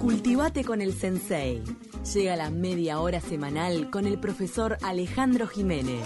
Cultivate 0.00 0.64
con 0.64 0.80
el 0.80 0.92
Sensei. 0.94 1.62
Llega 2.12 2.36
la 2.36 2.50
media 2.50 2.98
hora 3.00 3.20
semanal 3.20 3.90
con 3.90 4.06
el 4.06 4.18
profesor 4.18 4.76
Alejandro 4.82 5.46
Jiménez. 5.46 6.04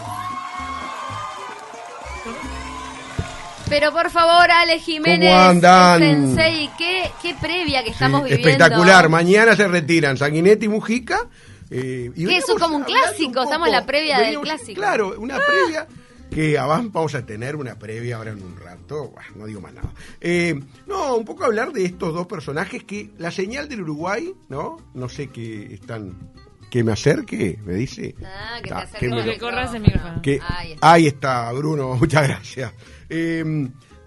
Pero 3.69 3.93
por 3.93 4.11
favor, 4.11 4.51
Ale 4.51 4.79
Jiménez, 4.79 5.31
¿Cómo 5.31 5.41
andan? 5.43 6.01
Sensei, 6.01 6.71
¿qué, 6.79 7.11
qué 7.21 7.35
previa 7.35 7.85
que 7.85 7.91
estamos 7.91 8.23
Sí, 8.23 8.31
viviendo. 8.31 8.49
Espectacular. 8.51 9.09
Mañana 9.11 9.55
se 9.57 9.69
retiran 9.69 10.17
Sanguinetti 10.17 10.67
y 10.67 10.69
Mujica. 10.69 11.27
eh, 11.71 12.11
y 12.17 12.27
Que 12.27 12.39
eso 12.39 12.55
es 12.57 12.63
como 12.63 12.77
un 12.77 12.85
clásico, 12.85 13.41
un 13.41 13.45
estamos 13.47 13.67
en 13.69 13.73
la 13.75 13.85
previa 13.85 14.21
del 14.21 14.41
clásico. 14.41 14.81
Claro, 14.81 15.15
una 15.19 15.37
previa 15.37 15.87
que 16.31 16.59
avan- 16.59 16.93
vamos 16.93 17.15
a 17.15 17.25
tener 17.25 17.57
una 17.57 17.79
previa 17.79 18.17
ahora 18.17 18.33
en 18.33 18.43
un 18.43 18.57
rato. 18.57 19.13
Bah, 19.15 19.23
no 19.37 19.47
digo 19.47 19.61
más 19.61 19.73
nada. 19.75 19.93
Eh, 20.21 20.61
no, 20.87 21.17
un 21.17 21.25
poco 21.25 21.45
hablar 21.45 21.73
de 21.73 21.85
estos 21.85 22.13
dos 22.15 22.27
personajes 22.27 22.85
que 22.85 23.11
la 23.19 23.31
señal 23.31 23.69
del 23.69 23.83
Uruguay, 23.83 24.33
¿no? 24.49 24.77
No 24.95 25.09
sé 25.09 25.29
qué 25.29 25.75
están. 25.75 26.31
Que 26.71 26.85
me 26.85 26.93
acerque, 26.93 27.59
me 27.65 27.73
dice. 27.75 28.15
Ah, 28.23 28.59
que 28.63 28.69
te 28.69 28.75
Ah, 28.75 28.79
acerques 28.81 29.01
que 29.01 29.09
me- 29.09 29.39
corras 29.39 29.73
el 29.75 29.81
micrófono. 29.81 30.17
micrófono. 30.17 30.23
que- 30.23 30.41
Ahí 30.47 30.73
está. 30.73 30.93
ahí 30.93 31.07
está, 31.07 31.53
Bruno, 31.53 31.95
muchas 32.01 32.29
gracias. 32.29 32.73
Eh, 33.09 33.43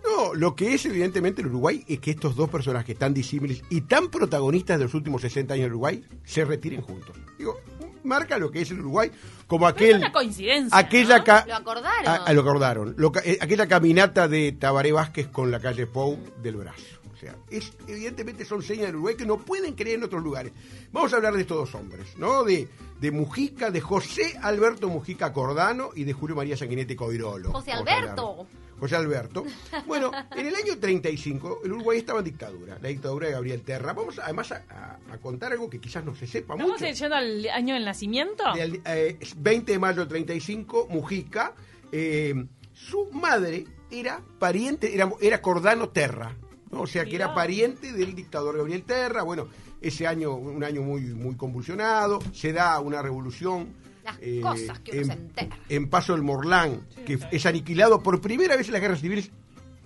no, 0.03 0.33
lo 0.35 0.55
que 0.55 0.75
es 0.75 0.85
evidentemente 0.85 1.41
el 1.41 1.47
Uruguay 1.47 1.83
es 1.87 1.99
que 1.99 2.11
estos 2.11 2.35
dos 2.35 2.49
personajes 2.51 2.95
tan 2.97 3.13
disímiles 3.15 3.63
y 3.71 3.81
tan 3.81 4.09
protagonistas 4.09 4.77
de 4.77 4.85
los 4.85 4.93
últimos 4.93 5.21
60 5.21 5.55
años 5.55 5.63
del 5.65 5.71
Uruguay 5.73 6.03
se 6.23 6.45
retiren 6.45 6.81
juntos. 6.81 7.15
Digo, 7.37 7.59
marca 8.03 8.37
lo 8.37 8.51
que 8.51 8.61
es 8.61 8.71
el 8.71 8.79
Uruguay 8.79 9.11
como 9.47 9.65
Pero 9.65 9.69
aquel... 9.75 9.89
es 9.91 9.97
una 9.97 10.11
coincidencia. 10.11 10.77
Aquella 10.77 11.17
¿no? 11.19 11.23
ca- 11.23 11.45
Lo 11.47 11.55
acordaron. 11.55 12.07
a- 12.07 12.15
a 12.25 12.33
lo 12.33 12.41
acordaron. 12.41 12.93
Lo 12.97 13.11
ca- 13.11 13.21
eh, 13.23 13.37
aquella 13.41 13.67
caminata 13.67 14.27
de 14.27 14.51
Tabaré 14.53 14.91
Vázquez 14.91 15.27
con 15.27 15.51
la 15.51 15.59
calle 15.59 15.87
Pou 15.87 16.17
del 16.41 16.55
brazo. 16.57 16.83
O 17.13 17.17
sea, 17.21 17.35
es, 17.51 17.71
evidentemente 17.87 18.45
son 18.45 18.63
señas 18.63 18.87
del 18.87 18.95
Uruguay 18.95 19.15
que 19.15 19.27
no 19.27 19.37
pueden 19.37 19.75
creer 19.75 19.97
en 19.99 20.03
otros 20.05 20.23
lugares. 20.23 20.53
Vamos 20.91 21.13
a 21.13 21.17
hablar 21.17 21.33
de 21.35 21.41
estos 21.41 21.55
dos 21.57 21.75
hombres, 21.75 22.17
¿no? 22.17 22.43
De, 22.43 22.67
de 22.99 23.11
Mujica, 23.11 23.69
de 23.69 23.79
José 23.79 24.39
Alberto 24.41 24.89
Mujica 24.89 25.31
Cordano 25.31 25.91
y 25.95 26.03
de 26.03 26.13
Julio 26.13 26.35
María 26.35 26.57
Sanguinetti 26.57 26.95
Coirolo. 26.95 27.51
José. 27.51 27.73
Alberto. 27.73 28.47
José 28.81 28.95
Alberto. 28.95 29.45
Bueno, 29.85 30.11
en 30.35 30.47
el 30.47 30.55
año 30.55 30.77
35 30.79 31.61
el 31.63 31.71
Uruguay 31.73 31.99
estaba 31.99 32.17
en 32.19 32.25
dictadura, 32.25 32.79
la 32.81 32.89
dictadura 32.89 33.27
de 33.27 33.33
Gabriel 33.33 33.61
Terra. 33.61 33.93
Vamos 33.93 34.17
además 34.19 34.51
a, 34.51 34.65
a- 34.69 35.13
a 35.13 35.17
contar 35.19 35.51
algo 35.51 35.69
que 35.69 35.79
quizás 35.79 36.03
no 36.03 36.15
se 36.15 36.25
sepa 36.25 36.55
¿Estamos 36.55 36.81
mucho. 36.81 36.91
yendo 36.91 37.15
al 37.15 37.47
año 37.49 37.75
del 37.75 37.85
nacimiento? 37.85 38.43
Del, 38.55 38.81
eh, 38.85 39.19
20 39.37 39.71
de 39.73 39.79
mayo 39.79 39.99
del 39.99 40.07
35, 40.09 40.87
Mujica, 40.89 41.53
eh, 41.91 42.33
su 42.73 43.09
madre 43.11 43.65
era 43.91 44.21
pariente, 44.39 44.93
era, 44.95 45.11
era 45.21 45.41
Cordano 45.41 45.89
Terra, 45.89 46.35
¿no? 46.71 46.81
o 46.81 46.87
sea 46.87 47.05
que 47.05 47.15
era 47.15 47.35
pariente 47.35 47.93
del 47.93 48.15
dictador 48.15 48.57
Gabriel 48.57 48.83
Terra. 48.83 49.21
Bueno, 49.21 49.47
ese 49.79 50.07
año, 50.07 50.33
un 50.35 50.63
año 50.63 50.81
muy, 50.81 51.01
muy 51.01 51.35
convulsionado, 51.35 52.19
se 52.33 52.51
da 52.51 52.79
una 52.79 53.01
revolución. 53.03 53.79
Las 54.03 54.17
eh, 54.21 54.39
cosas 54.41 54.79
que 54.79 54.91
uno 54.91 55.01
en, 55.01 55.07
se 55.07 55.13
entera. 55.13 55.57
en 55.69 55.89
Paso 55.89 56.13
del 56.13 56.23
Morlán, 56.23 56.81
que 57.05 57.19
es 57.31 57.45
aniquilado 57.45 58.01
por 58.01 58.19
primera 58.21 58.55
vez 58.55 58.67
en 58.67 58.73
las 58.73 58.81
guerras 58.81 59.01
civiles, 59.01 59.31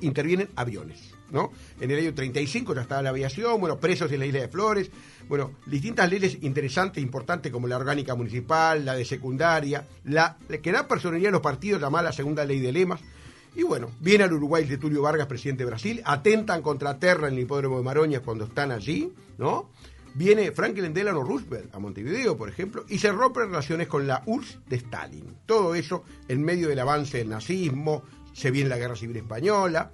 intervienen 0.01 0.49
aviones. 0.55 1.15
¿no? 1.31 1.51
En 1.79 1.91
el 1.91 1.99
año 1.99 2.13
35 2.13 2.75
ya 2.75 2.81
estaba 2.81 3.01
la 3.01 3.09
aviación, 3.09 3.59
bueno, 3.59 3.79
presos 3.79 4.11
en 4.11 4.19
la 4.19 4.25
isla 4.25 4.41
de 4.41 4.47
Flores, 4.47 4.91
bueno, 5.27 5.51
distintas 5.65 6.09
leyes 6.09 6.37
interesantes, 6.41 7.03
importantes, 7.03 7.51
como 7.51 7.67
la 7.67 7.77
orgánica 7.77 8.15
municipal, 8.15 8.85
la 8.85 8.95
de 8.95 9.05
secundaria, 9.05 9.85
la, 10.03 10.37
la 10.47 10.57
que 10.59 10.71
da 10.71 10.87
personalidad 10.87 11.29
a 11.29 11.31
los 11.33 11.41
partidos, 11.41 11.81
llamada 11.81 12.05
la 12.05 12.13
segunda 12.13 12.45
ley 12.45 12.59
de 12.59 12.71
lemas. 12.71 13.01
Y 13.55 13.63
bueno, 13.63 13.89
viene 14.01 14.25
al 14.25 14.33
Uruguay 14.33 14.65
de 14.65 14.77
Tulio 14.77 15.01
Vargas, 15.01 15.27
presidente 15.27 15.63
de 15.63 15.69
Brasil, 15.69 16.01
atentan 16.05 16.61
contra 16.61 16.99
Terra 16.99 17.27
en 17.27 17.35
el 17.35 17.39
hipódromo 17.39 17.77
de 17.77 17.83
Maroña 17.83 18.19
cuando 18.19 18.45
están 18.45 18.71
allí, 18.71 19.13
¿no? 19.37 19.69
Viene 20.15 20.51
Franklin 20.51 20.93
Delano 20.93 21.23
Roosevelt 21.23 21.75
a 21.75 21.79
Montevideo, 21.79 22.37
por 22.37 22.47
ejemplo, 22.49 22.85
y 22.87 22.97
se 22.99 23.11
rompen 23.11 23.49
relaciones 23.49 23.87
con 23.87 24.07
la 24.07 24.23
URSS 24.25 24.59
de 24.67 24.77
Stalin. 24.77 25.37
Todo 25.45 25.75
eso 25.75 26.03
en 26.29 26.41
medio 26.41 26.69
del 26.69 26.79
avance 26.79 27.17
del 27.17 27.29
nazismo, 27.29 28.03
se 28.33 28.49
viene 28.49 28.69
la 28.69 28.77
Guerra 28.77 28.95
Civil 28.95 29.17
Española, 29.17 29.91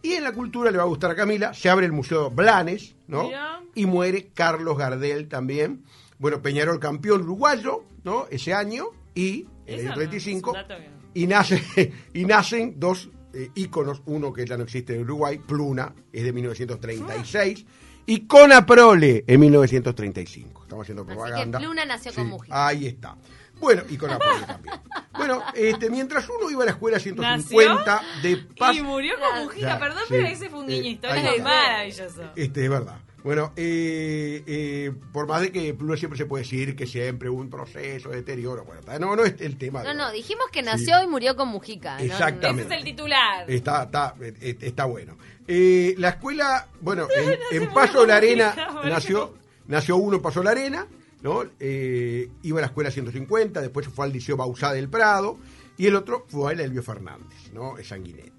y 0.00 0.12
en 0.12 0.22
la 0.22 0.32
cultura 0.32 0.70
le 0.70 0.76
va 0.76 0.84
a 0.84 0.86
gustar 0.86 1.10
a 1.10 1.16
Camila, 1.16 1.54
se 1.54 1.70
abre 1.70 1.86
el 1.86 1.92
Museo 1.92 2.30
Blanes, 2.30 2.94
¿no? 3.08 3.30
Y 3.74 3.86
muere 3.86 4.30
Carlos 4.32 4.78
Gardel 4.78 5.28
también. 5.28 5.82
Bueno, 6.18 6.40
Peñarol 6.40 6.78
campeón 6.78 7.22
uruguayo, 7.22 7.84
¿no? 8.04 8.26
Ese 8.30 8.54
año, 8.54 8.86
y 9.14 9.46
en 9.66 9.74
el 9.74 9.80
Eso 9.80 9.88
año 9.88 9.96
no, 9.96 10.02
es 10.02 10.08
35 10.10 10.50
un 10.50 10.54
dato 10.56 10.74
que- 10.76 11.20
y, 11.20 11.26
nace, 11.26 11.92
y 12.14 12.24
nacen 12.24 12.74
dos 12.78 13.10
eh, 13.32 13.50
íconos, 13.56 14.02
uno 14.06 14.32
que 14.32 14.46
ya 14.46 14.56
no 14.56 14.62
existe 14.64 14.94
en 14.94 15.02
Uruguay, 15.02 15.38
Pluna, 15.38 15.92
es 16.12 16.22
de 16.22 16.32
1936, 16.32 17.66
y 18.06 18.26
Conaprole 18.26 19.24
en 19.26 19.40
1935. 19.40 20.62
Estamos 20.62 20.84
haciendo 20.84 21.02
Así 21.02 21.10
que 21.10 21.14
propaganda. 21.14 21.58
Pluna 21.58 21.84
nació 21.84 22.12
con 22.14 22.26
Mujica. 22.28 22.66
Ahí 22.66 22.86
está. 22.86 23.16
Bueno, 23.60 23.82
y 23.88 23.96
Conaprole 23.96 24.40
también. 24.46 24.74
Bueno, 25.16 25.42
este, 25.54 25.88
mientras 25.90 26.28
uno 26.28 26.50
iba 26.50 26.62
a 26.62 26.66
la 26.66 26.72
escuela 26.72 26.98
150 26.98 28.02
de 28.22 28.36
Paz... 28.58 28.76
Y 28.76 28.82
murió 28.82 29.14
con 29.18 29.44
Mujica, 29.44 29.66
Ya, 29.68 29.78
perdón, 29.78 30.00
sí. 30.00 30.06
pero 30.10 30.26
ese 30.26 30.50
fue 30.50 30.60
un 30.60 30.66
guiño 30.66 30.82
Eh, 30.82 30.90
histórico 30.90 31.42
maravilloso. 31.42 32.22
Este, 32.36 32.64
es 32.64 32.70
verdad. 32.70 32.98
Bueno, 33.22 33.54
eh, 33.56 34.42
eh, 34.46 34.92
por 35.10 35.26
más 35.26 35.40
de 35.40 35.50
que 35.50 35.72
Pluna 35.72 35.96
siempre 35.96 36.18
se 36.18 36.26
puede 36.26 36.42
decir 36.44 36.76
que 36.76 36.86
siempre 36.86 37.30
hubo 37.30 37.40
un 37.40 37.48
proceso 37.48 38.10
de 38.10 38.16
deterioro, 38.16 38.64
bueno, 38.66 38.82
no, 38.98 39.16
no 39.16 39.24
es 39.24 39.36
el 39.40 39.56
tema. 39.56 39.80
de 39.82 39.88
No, 39.88 39.94
no, 39.94 40.12
dijimos 40.12 40.44
que 40.52 40.60
nació 40.60 40.98
Sí. 40.98 41.04
y 41.04 41.06
murió 41.06 41.34
con 41.34 41.48
Mujica. 41.48 41.96
¿no? 41.96 42.04
Exactamente. 42.04 42.64
Ese 42.64 42.74
es 42.74 42.78
el 42.80 42.84
titular. 42.84 43.50
Está, 43.50 43.84
está, 43.84 44.14
eh, 44.20 44.34
eh, 44.42 44.56
está 44.60 44.84
bueno. 44.84 45.16
Eh, 45.46 45.94
la 45.98 46.10
escuela, 46.10 46.68
bueno, 46.80 47.06
en, 47.52 47.72
Paso 47.72 48.02
de 48.02 48.06
la 48.08 48.16
Arena 48.16 48.54
nació, 48.84 49.34
nació 49.66 49.96
uno 49.96 50.16
en 50.16 50.22
Paso 50.22 50.40
de 50.40 50.44
la 50.44 50.50
Arena, 50.52 50.86
¿no? 51.22 51.44
Eh, 51.60 52.28
iba 52.42 52.58
a 52.58 52.62
la 52.62 52.66
escuela 52.68 52.90
150, 52.90 53.60
después 53.60 53.88
fue 53.88 54.06
al 54.06 54.12
Liceo 54.12 54.36
Bausá 54.36 54.72
del 54.72 54.88
Prado, 54.88 55.38
y 55.76 55.86
el 55.86 55.96
otro 55.96 56.24
fue 56.28 56.52
a 56.52 56.56
Elvio 56.62 56.82
Fernández, 56.82 57.52
¿no? 57.52 57.76
Es 57.78 57.88
Sanguinetti. 57.88 58.32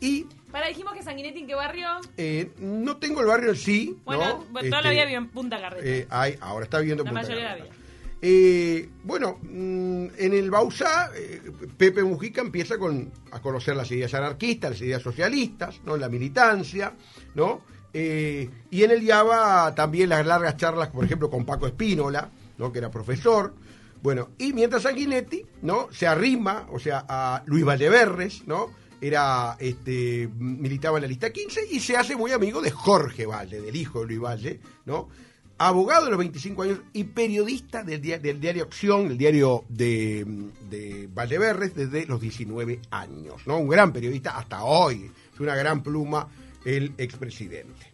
Y 0.00 0.26
Para, 0.52 0.68
dijimos 0.68 0.92
que 0.94 1.02
Sanguinetti 1.02 1.40
en 1.40 1.46
qué 1.48 1.54
barrio. 1.56 1.88
eh, 2.16 2.52
no 2.58 2.98
tengo 2.98 3.20
el 3.20 3.26
barrio 3.26 3.50
en 3.50 3.56
sí, 3.56 3.98
Bueno, 4.04 4.24
¿no? 4.24 4.44
bueno, 4.52 4.68
toda 4.70 4.92
Este, 4.92 5.12
en 5.14 5.28
Punta 5.28 5.60
Carreta. 5.60 5.84
eh, 5.84 6.06
hay- 6.08 6.36
ahora 6.40 6.64
está 6.64 6.78
viviendo 6.78 7.02
en 7.02 7.06
La 7.06 7.20
Punta 7.20 7.26
mayoría 7.28 7.52
de 7.54 7.58
la 7.60 7.64
Carreta. 7.66 7.87
Eh, 8.20 8.88
bueno, 9.04 9.38
mm, 9.42 10.06
en 10.18 10.32
el 10.32 10.50
Bausá, 10.50 11.10
eh, 11.14 11.40
Pepe 11.76 12.02
Mujica 12.02 12.40
empieza 12.40 12.76
con, 12.76 13.12
a 13.30 13.40
conocer 13.40 13.76
las 13.76 13.90
ideas 13.92 14.12
anarquistas, 14.14 14.72
las 14.72 14.80
ideas 14.80 15.02
socialistas, 15.02 15.80
¿no? 15.84 15.96
la 15.96 16.08
militancia, 16.08 16.94
¿no? 17.34 17.62
Eh, 17.92 18.50
y 18.70 18.82
en 18.82 18.90
el 18.90 19.02
IABA 19.02 19.74
también 19.74 20.08
las 20.10 20.26
largas 20.26 20.56
charlas, 20.56 20.88
por 20.88 21.04
ejemplo, 21.04 21.30
con 21.30 21.44
Paco 21.44 21.66
Espínola, 21.66 22.30
¿no? 22.58 22.72
que 22.72 22.78
era 22.78 22.90
profesor. 22.90 23.54
Bueno, 24.02 24.30
y 24.38 24.52
mientras 24.52 24.82
Sanguinetti, 24.82 25.44
¿no? 25.62 25.88
Se 25.90 26.06
arrima, 26.06 26.68
o 26.70 26.78
sea, 26.78 27.04
a 27.08 27.42
Luis 27.46 27.64
Valleverres, 27.64 28.46
¿no? 28.46 28.70
Era, 29.00 29.56
este, 29.58 30.28
militaba 30.38 30.98
en 30.98 31.02
la 31.02 31.08
lista 31.08 31.30
15 31.30 31.62
y 31.70 31.80
se 31.80 31.96
hace 31.96 32.14
muy 32.14 32.32
amigo 32.32 32.60
de 32.60 32.70
Jorge 32.70 33.26
Valle, 33.26 33.60
del 33.60 33.74
hijo 33.74 34.00
de 34.00 34.06
Luis 34.06 34.20
Valle, 34.20 34.60
¿no? 34.86 35.08
Abogado 35.58 36.04
de 36.04 36.10
los 36.10 36.18
25 36.18 36.62
años 36.62 36.78
y 36.92 37.04
periodista 37.04 37.82
del, 37.82 38.00
dia- 38.00 38.18
del 38.18 38.40
diario 38.40 38.64
Acción, 38.64 39.06
el 39.08 39.18
diario 39.18 39.64
de, 39.68 40.24
de 40.70 41.08
Valdeverres, 41.12 41.74
desde 41.74 42.06
los 42.06 42.20
19 42.20 42.80
años. 42.90 43.46
¿no? 43.46 43.58
Un 43.58 43.68
gran 43.68 43.92
periodista 43.92 44.36
hasta 44.38 44.62
hoy. 44.62 45.10
Es 45.34 45.40
una 45.40 45.54
gran 45.56 45.82
pluma 45.82 46.28
el 46.64 46.92
expresidente. 46.98 47.92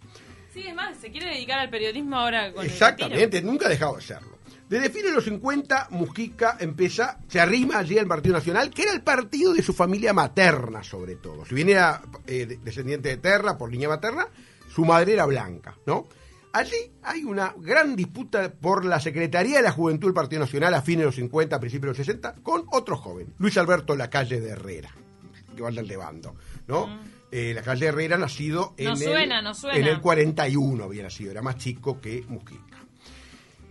Sí, 0.52 0.62
es 0.66 0.75
más, 0.75 0.97
se 0.98 1.10
quiere 1.10 1.30
dedicar 1.34 1.58
al 1.58 1.70
periodismo 1.70 2.16
ahora 2.16 2.52
con 2.52 2.64
el 2.64 2.70
Exactamente, 2.70 3.42
nunca 3.42 3.66
ha 3.66 3.70
dejado 3.70 3.96
de 3.96 4.02
serlo. 4.02 4.34
Desde 4.69 4.88
fines 4.88 5.10
de 5.10 5.16
los 5.16 5.25
50, 5.25 5.88
Mujica 5.91 6.56
empieza, 6.58 7.19
se 7.28 7.38
arrima 7.38 7.78
allí 7.78 7.98
al 7.98 8.06
Partido 8.06 8.34
Nacional, 8.34 8.70
que 8.70 8.82
era 8.82 8.92
el 8.92 9.02
partido 9.02 9.52
de 9.52 9.62
su 9.62 9.75
familia 9.75 10.12
materna, 10.14 10.82
sobre 10.82 11.16
todo. 11.16 11.44
Si 11.44 11.54
bien 11.54 11.69
era 11.69 12.00
eh, 12.26 12.46
de- 12.46 12.56
descendiente 12.58 13.10
de 13.10 13.16
Terra, 13.19 13.58
por 13.58 13.70
línea 13.70 13.88
materna, 13.88 14.26
su 14.75 14.84
madre 14.84 15.12
era 15.12 15.26
blanca, 15.26 15.76
¿no? 15.86 16.06
Allí 16.54 16.92
hay 17.03 17.25
una 17.25 17.52
gran 17.58 17.96
disputa 17.96 18.49
por 18.52 18.84
la 18.84 19.00
Secretaría 19.00 19.56
de 19.56 19.62
la 19.64 19.73
Juventud 19.73 20.06
del 20.06 20.14
Partido 20.14 20.38
Nacional 20.38 20.73
a 20.75 20.82
fines 20.82 21.00
de 21.00 21.06
los 21.06 21.17
50, 21.17 21.58
principios 21.58 21.82
de 21.96 21.99
los 21.99 22.06
60, 22.06 22.34
con 22.44 22.64
otro 22.70 22.96
joven, 22.96 23.34
Luis 23.38 23.58
Alberto 23.58 23.96
Lacalle 23.96 24.40
de 24.40 24.50
Herrera, 24.50 24.94
que 25.56 25.61
va 25.62 25.70
al 25.70 25.75
levando, 25.75 26.37
¿no? 26.69 27.00
Eh, 27.32 27.55
Lacalle 27.55 27.87
Herrera 27.87 28.19
nacido 28.19 28.75
en, 28.76 28.84
No 28.84 28.93
el, 28.93 28.99
suena, 28.99 29.43
no 29.43 29.52
suena. 29.52 29.76
en 29.76 29.87
el 29.88 30.00
41 30.00 30.84
había 30.84 31.02
nacido, 31.02 31.32
era 31.32 31.43
más 31.43 31.56
chico 31.56 32.00
que 32.00 32.23
Mujica. 32.29 32.79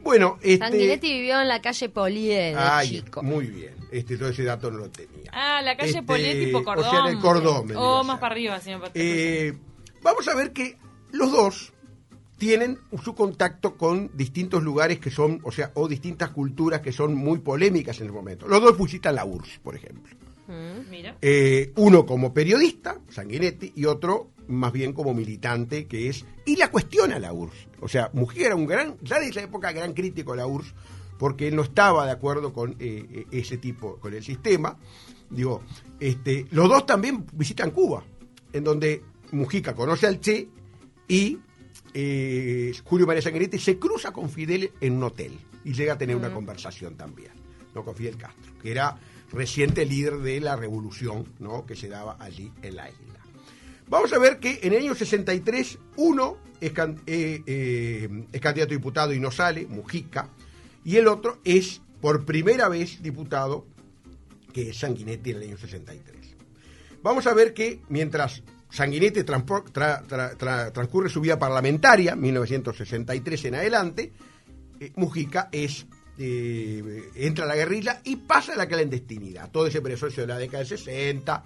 Bueno, 0.02 0.38
este... 0.42 0.58
Sanguinetti 0.66 1.14
vivió 1.14 1.40
en 1.40 1.48
la 1.48 1.62
calle 1.62 1.88
Polié 1.88 2.38
de 2.52 2.56
Ay, 2.58 2.90
chico. 2.90 3.24
muy 3.24 3.48
bien. 3.48 3.76
Este, 3.94 4.18
todo 4.18 4.28
ese 4.28 4.44
dato 4.44 4.70
no 4.70 4.80
lo 4.80 4.90
tenía. 4.90 5.32
Ah, 5.32 5.62
la 5.62 5.78
calle 5.78 5.92
Este, 5.92 6.04
Polié 6.04 6.36
tipo 6.48 6.62
Cordón. 6.66 6.86
O 6.86 6.92
sea, 6.92 7.00
en 7.00 7.06
el 7.16 7.20
Cordón. 7.20 7.60
vendría 7.60 7.80
O 7.80 8.00
a 8.00 8.04
más 8.04 8.20
para 8.20 8.34
arriba, 8.34 8.60
señor 8.60 8.82
Patricio. 8.82 9.10
Eh, 9.10 9.54
vamos 10.02 10.28
a 10.28 10.36
ver 10.36 10.52
que 10.52 10.78
los 11.14 11.32
dos 11.32 11.74
tienen 12.44 12.78
su 13.02 13.16
contacto 13.16 13.78
con 13.78 14.12
distintos 14.14 14.62
lugares 14.62 15.00
que 15.00 15.10
son, 15.10 15.40
o 15.44 15.52
sea, 15.54 15.72
o 15.76 15.88
distintas 15.88 16.32
culturas 16.32 16.82
que 16.82 16.92
son 16.92 17.16
muy 17.16 17.40
polémicas 17.40 18.02
en 18.02 18.08
el 18.08 18.12
momento. 18.12 18.50
Los 18.50 18.62
dos 18.62 18.78
visitan 18.78 19.16
la 19.16 19.24
URSS, 19.24 19.60
por 19.60 19.78
ejemplo. 19.78 20.14
Mm. 20.48 20.90
Mira. 20.92 21.18
Eh, 21.22 21.72
uno 21.78 22.06
como 22.06 22.34
periodista, 22.34 23.00
Sanguinetti, 23.10 23.72
y 23.78 23.86
otro 23.86 24.32
más 24.50 24.74
bien 24.74 24.92
como 24.92 25.14
militante 25.14 25.88
que 25.88 26.10
es, 26.10 26.26
y 26.46 26.58
la 26.58 26.70
cuestiona 26.70 27.18
la 27.18 27.32
URSS. 27.32 27.70
O 27.80 27.88
sea, 27.88 28.10
Mujica 28.12 28.48
era 28.48 28.58
un 28.58 28.66
gran, 28.66 28.98
ya 29.02 29.22
de 29.22 29.30
esa 29.30 29.42
época, 29.42 29.72
gran 29.72 29.94
crítico 29.94 30.32
de 30.32 30.38
la 30.40 30.48
URSS, 30.48 30.74
porque 31.18 31.48
él 31.48 31.56
no 31.56 31.62
estaba 31.62 32.06
de 32.06 32.12
acuerdo 32.12 32.52
con 32.52 32.72
eh, 32.72 33.08
eh, 33.10 33.26
ese 33.32 33.58
tipo, 33.58 34.00
con 34.02 34.14
el 34.14 34.22
sistema. 34.22 34.78
Digo, 35.30 35.62
este, 35.98 36.46
los 36.52 36.68
dos 36.68 36.86
también 36.86 37.26
visitan 37.32 37.72
Cuba, 37.72 38.04
en 38.52 38.66
donde 38.66 39.02
Mujica 39.32 39.74
conoce 39.74 40.08
al 40.08 40.20
Che 40.20 40.50
y 41.08 41.40
eh, 41.94 42.74
Julio 42.84 43.06
María 43.08 43.22
Sanguinetti 43.22 43.60
se 43.60 43.78
cruza 43.78 44.12
con 44.12 44.30
Fidel 44.30 44.72
en 44.82 44.94
un 44.94 45.04
hotel 45.04 45.38
y 45.64 45.74
llega 45.74 45.94
a 45.94 45.98
tener 45.98 46.16
una 46.16 46.34
conversación 46.34 46.96
también, 46.96 47.32
¿no? 47.76 47.84
Con 47.84 47.96
Fidel 47.96 48.18
Castro, 48.18 48.52
que 48.62 48.72
era 48.72 48.98
reciente 49.32 49.86
líder 49.86 50.18
de 50.18 50.40
la 50.40 50.56
revolución, 50.56 51.26
¿no? 51.40 51.66
Que 51.66 51.76
se 51.76 51.88
daba 51.90 52.18
allí 52.20 52.52
en 52.62 52.76
la 52.76 52.90
isla. 52.90 53.20
Vamos 53.88 54.14
a 54.14 54.20
ver 54.20 54.40
que 54.40 54.60
en 54.64 54.74
el 54.74 54.80
año 54.84 54.96
63 54.96 55.78
uno 55.98 56.38
es, 56.62 56.72
can- 56.72 57.02
eh, 57.06 57.42
eh, 57.46 58.26
es 58.32 58.42
candidato 58.42 58.74
a 58.74 58.78
diputado 58.78 59.14
y 59.14 59.20
no 59.20 59.30
sale, 59.32 59.68
Mujica, 59.68 60.30
y 60.86 60.96
el 60.98 61.08
otro 61.08 61.40
es 61.44 61.82
por 62.02 62.26
primera 62.26 62.70
vez 62.70 63.02
diputado, 63.02 63.66
que 64.54 64.70
es 64.70 64.78
Sanguinetti 64.80 65.32
en 65.32 65.38
el 65.38 65.44
año 65.44 65.58
63. 65.58 66.36
Vamos 67.02 67.28
a 67.28 67.34
ver 67.34 67.54
que 67.54 67.82
mientras 67.90 68.44
Sanguinetti 68.74 69.24
transcurre 69.24 71.08
su 71.08 71.22
vida 71.22 71.38
parlamentaria, 71.38 72.16
1963 72.16 73.46
en 73.46 73.56
adelante, 73.56 74.12
eh, 74.80 74.92
Mujica 74.96 75.50
es 75.52 75.86
eh, 76.18 77.12
entra 77.16 77.46
a 77.46 77.48
la 77.48 77.56
guerrilla 77.56 78.02
y 78.04 78.16
pasa 78.16 78.54
a 78.54 78.56
la 78.56 78.68
clandestinidad. 78.68 79.52
Todo 79.52 79.68
ese 79.68 79.80
proceso 79.80 80.22
de 80.22 80.28
la 80.28 80.40
década 80.40 80.64
del 80.64 80.68
60, 80.68 81.44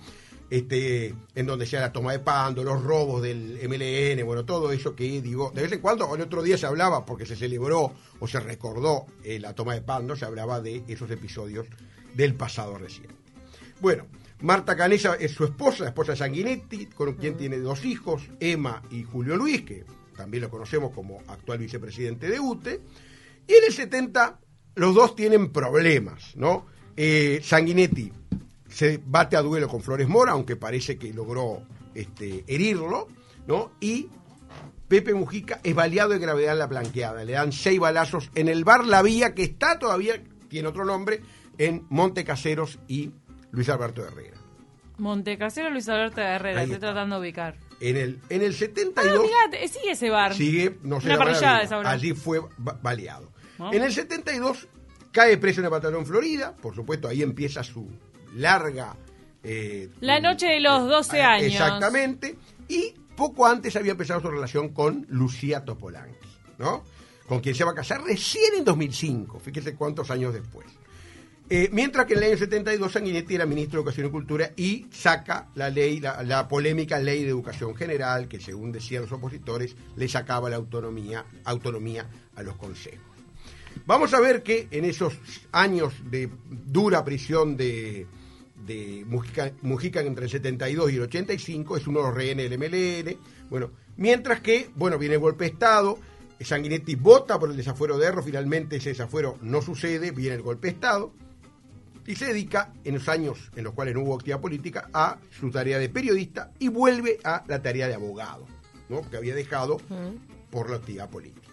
este, 0.49 1.15
en 1.35 1.45
donde 1.45 1.65
se 1.65 1.77
la 1.77 1.91
toma 1.91 2.13
de 2.13 2.19
Pando, 2.19 2.63
los 2.63 2.81
robos 2.81 3.21
del 3.21 3.59
MLN, 3.67 4.25
bueno, 4.25 4.45
todo 4.45 4.71
eso 4.71 4.95
que 4.95 5.21
digo, 5.21 5.51
de 5.53 5.63
vez 5.63 5.71
en 5.73 5.81
cuando, 5.81 6.15
el 6.15 6.21
otro 6.21 6.41
día 6.41 6.57
se 6.57 6.65
hablaba, 6.65 7.05
porque 7.05 7.25
se 7.25 7.35
celebró 7.35 7.91
o 8.21 8.27
se 8.27 8.39
recordó 8.39 9.05
eh, 9.25 9.37
la 9.37 9.53
toma 9.53 9.73
de 9.73 9.81
Pando, 9.81 10.15
se 10.15 10.23
hablaba 10.23 10.61
de 10.61 10.83
esos 10.87 11.11
episodios 11.11 11.67
del 12.13 12.35
pasado 12.35 12.77
reciente. 12.77 13.15
Bueno, 13.81 14.07
Marta 14.41 14.75
Canesa 14.75 15.15
es 15.15 15.31
su 15.31 15.45
esposa, 15.45 15.83
la 15.83 15.89
esposa 15.89 16.11
de 16.11 16.17
Sanguinetti, 16.17 16.87
con 16.87 17.13
quien 17.13 17.37
tiene 17.37 17.57
dos 17.57 17.83
hijos, 17.85 18.29
Emma 18.39 18.83
y 18.91 19.03
Julio 19.03 19.35
Luis, 19.35 19.63
que 19.63 19.83
también 20.15 20.43
lo 20.43 20.49
conocemos 20.49 20.93
como 20.93 21.21
actual 21.27 21.57
vicepresidente 21.59 22.29
de 22.29 22.39
UTE. 22.39 22.81
Y 23.47 23.53
en 23.53 23.63
el 23.65 23.73
70 23.73 24.39
los 24.75 24.93
dos 24.93 25.15
tienen 25.15 25.51
problemas, 25.51 26.35
¿no? 26.35 26.67
Eh, 26.95 27.39
Sanguinetti 27.43 28.11
se 28.69 29.01
bate 29.03 29.37
a 29.37 29.41
duelo 29.41 29.67
con 29.67 29.81
Flores 29.81 30.07
Mora, 30.07 30.33
aunque 30.33 30.55
parece 30.55 30.97
que 30.97 31.13
logró 31.13 31.63
este, 31.95 32.43
herirlo, 32.47 33.07
¿no? 33.47 33.71
Y 33.79 34.07
Pepe 34.87 35.15
Mujica 35.15 35.59
es 35.63 35.73
baleado 35.73 36.11
de 36.11 36.19
gravedad 36.19 36.53
en 36.53 36.59
la 36.59 36.67
blanqueada. 36.67 37.23
Le 37.23 37.33
dan 37.33 37.51
seis 37.51 37.79
balazos 37.79 38.29
en 38.35 38.49
el 38.49 38.63
bar 38.63 38.85
La 38.85 39.01
Vía, 39.01 39.33
que 39.33 39.43
está 39.43 39.79
todavía, 39.79 40.21
tiene 40.47 40.67
otro 40.67 40.85
nombre, 40.85 41.21
en 41.57 41.85
Monte 41.89 42.23
Caseros 42.23 42.77
y 42.87 43.11
Luis 43.51 43.69
Alberto 43.69 44.05
Herrera. 44.05 44.37
Montecasero 44.97 45.69
Luis 45.69 45.87
Alberto 45.89 46.21
Herrera, 46.21 46.63
estoy 46.63 46.79
tratando 46.79 47.15
de 47.15 47.21
ubicar. 47.21 47.55
En 47.79 47.97
el, 47.97 48.19
en 48.29 48.41
el 48.41 48.53
Ah, 48.53 48.57
72 48.57 49.21
mirá, 49.23 49.67
sigue 49.67 49.91
ese 49.91 50.09
bar. 50.09 50.33
sigue, 50.33 50.77
no 50.81 50.99
sé 50.99 51.09
la 51.09 51.61
esa 51.61 51.77
hora. 51.77 51.91
allí 51.91 52.13
fue 52.13 52.41
ba- 52.57 52.79
baleado. 52.81 53.31
Ah. 53.59 53.69
En 53.73 53.83
el 53.83 53.93
72 53.93 54.67
cae 55.11 55.37
preso 55.37 55.61
en 55.61 55.65
el 55.65 55.71
batallón 55.71 56.05
Florida, 56.05 56.55
por 56.55 56.73
supuesto 56.73 57.07
ahí 57.07 57.21
empieza 57.21 57.63
su 57.63 57.87
larga... 58.33 58.95
eh, 59.43 59.89
La 59.99 60.19
noche 60.19 60.47
de 60.47 60.59
los 60.59 60.87
12 60.89 61.21
años. 61.21 61.53
Exactamente, 61.53 62.35
y 62.67 62.93
poco 63.15 63.45
antes 63.45 63.75
había 63.75 63.91
empezado 63.91 64.21
su 64.21 64.29
relación 64.29 64.69
con 64.69 65.05
Lucía 65.09 65.63
Topolanqui, 65.63 66.27
¿no? 66.57 66.83
Con 67.27 67.39
quien 67.41 67.53
se 67.55 67.63
va 67.63 67.71
a 67.71 67.75
casar 67.75 68.01
recién 68.03 68.53
en 68.57 68.63
2005, 68.65 69.39
fíjese 69.39 69.75
cuántos 69.75 70.09
años 70.09 70.33
después. 70.33 70.65
Eh, 71.49 71.69
mientras 71.71 72.05
que 72.05 72.13
en 72.13 72.19
el 72.19 72.25
año 72.25 72.37
72 72.37 72.91
Sanguinetti 72.91 73.35
era 73.35 73.45
ministro 73.45 73.77
de 73.77 73.83
Educación 73.83 74.07
y 74.07 74.09
Cultura 74.09 74.51
y 74.57 74.85
saca 74.91 75.47
la 75.55 75.69
ley, 75.69 76.01
la, 76.01 76.47
polémica 76.49 76.99
ley 76.99 77.23
de 77.23 77.29
educación 77.29 77.73
general, 77.73 78.27
que 78.27 78.41
según 78.41 78.73
decían 78.73 79.03
los 79.03 79.13
opositores, 79.13 79.73
le 79.95 80.09
sacaba 80.09 80.49
la 80.49 80.57
autonomía, 80.57 81.23
autonomía 81.45 82.05
a 82.35 82.43
los 82.43 82.57
consejos. 82.57 82.99
Vamos 83.85 84.13
a 84.13 84.19
ver 84.19 84.43
que 84.43 84.67
en 84.71 84.83
esos 84.83 85.13
años 85.53 85.93
de 86.11 86.29
dura 86.49 87.05
prisión 87.05 87.55
de, 87.55 88.07
de 88.65 89.05
Mujica, 89.07 89.53
Mujica 89.61 90.01
entre 90.01 90.25
el 90.25 90.31
72 90.31 90.91
y 90.91 90.95
el 90.97 91.03
85 91.03 91.77
es 91.77 91.87
uno 91.87 91.99
de 91.99 92.05
los 92.07 92.13
rehenes 92.13 92.49
del 92.49 92.59
MLN. 92.59 93.17
Bueno, 93.49 93.71
mientras 93.95 94.41
que, 94.41 94.69
bueno, 94.75 94.97
viene 94.97 95.15
el 95.15 95.21
golpe 95.21 95.45
de 95.45 95.51
Estado, 95.51 95.97
Sanguinetti 96.41 96.95
vota 96.95 97.39
por 97.39 97.49
el 97.49 97.55
desafuero 97.55 97.97
de 97.97 98.07
Erro, 98.07 98.21
finalmente 98.21 98.75
ese 98.75 98.89
desafuero 98.89 99.37
no 99.41 99.61
sucede, 99.61 100.11
viene 100.11 100.35
el 100.35 100.41
golpe 100.41 100.67
de 100.67 100.73
Estado 100.73 101.13
y 102.07 102.15
se 102.15 102.25
dedica 102.25 102.73
en 102.83 102.95
los 102.95 103.07
años 103.09 103.51
en 103.55 103.65
los 103.65 103.73
cuales 103.73 103.93
no 103.93 104.01
hubo 104.01 104.15
actividad 104.15 104.39
política 104.39 104.89
a 104.93 105.19
su 105.37 105.51
tarea 105.51 105.77
de 105.77 105.89
periodista 105.89 106.51
y 106.57 106.69
vuelve 106.69 107.19
a 107.23 107.43
la 107.47 107.61
tarea 107.61 107.87
de 107.87 107.93
abogado, 107.93 108.47
¿no? 108.89 109.07
que 109.09 109.17
había 109.17 109.35
dejado 109.35 109.77
por 110.49 110.69
la 110.69 110.77
actividad 110.77 111.09
política. 111.09 111.47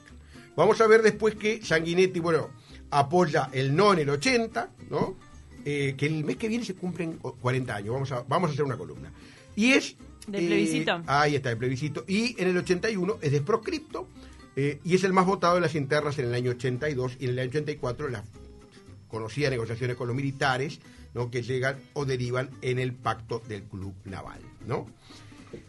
Vamos 0.56 0.80
a 0.80 0.86
ver 0.86 1.02
después 1.02 1.34
que 1.34 1.60
Sanguinetti, 1.62 2.20
bueno, 2.20 2.50
apoya 2.90 3.50
el 3.52 3.74
no 3.74 3.92
en 3.92 3.98
el 3.98 4.10
80, 4.10 4.70
¿no? 4.88 5.16
Eh, 5.64 5.94
que 5.96 6.06
el 6.06 6.24
mes 6.24 6.36
que 6.36 6.46
viene 6.46 6.64
se 6.64 6.74
cumplen 6.74 7.18
40 7.18 7.74
años, 7.74 7.92
vamos 7.92 8.12
a, 8.12 8.22
vamos 8.22 8.50
a 8.50 8.52
hacer 8.52 8.64
una 8.64 8.76
columna. 8.76 9.12
Y 9.56 9.72
es... 9.72 9.96
Eh, 10.32 10.46
plebiscito. 10.46 11.02
ahí 11.06 11.34
está, 11.34 11.50
el 11.50 11.58
plebiscito. 11.58 12.04
Y 12.06 12.40
en 12.40 12.48
el 12.48 12.56
81 12.56 13.18
es 13.20 13.32
desproscripto 13.32 14.08
eh, 14.56 14.78
y 14.84 14.94
es 14.94 15.04
el 15.04 15.12
más 15.12 15.26
votado 15.26 15.56
de 15.56 15.60
las 15.60 15.74
internas 15.74 16.18
en 16.18 16.26
el 16.26 16.34
año 16.34 16.52
82 16.52 17.16
y 17.18 17.24
en 17.24 17.30
el 17.30 17.38
año 17.40 17.50
84 17.50 18.08
las 18.08 18.22
conocía 19.14 19.48
negociaciones 19.48 19.96
con 19.96 20.08
los 20.08 20.16
militares, 20.16 20.80
¿no? 21.14 21.30
que 21.30 21.42
llegan 21.42 21.78
o 21.92 22.04
derivan 22.04 22.50
en 22.62 22.80
el 22.80 22.92
pacto 22.92 23.40
del 23.46 23.62
Club 23.62 23.94
Naval, 24.04 24.40
¿no? 24.66 24.88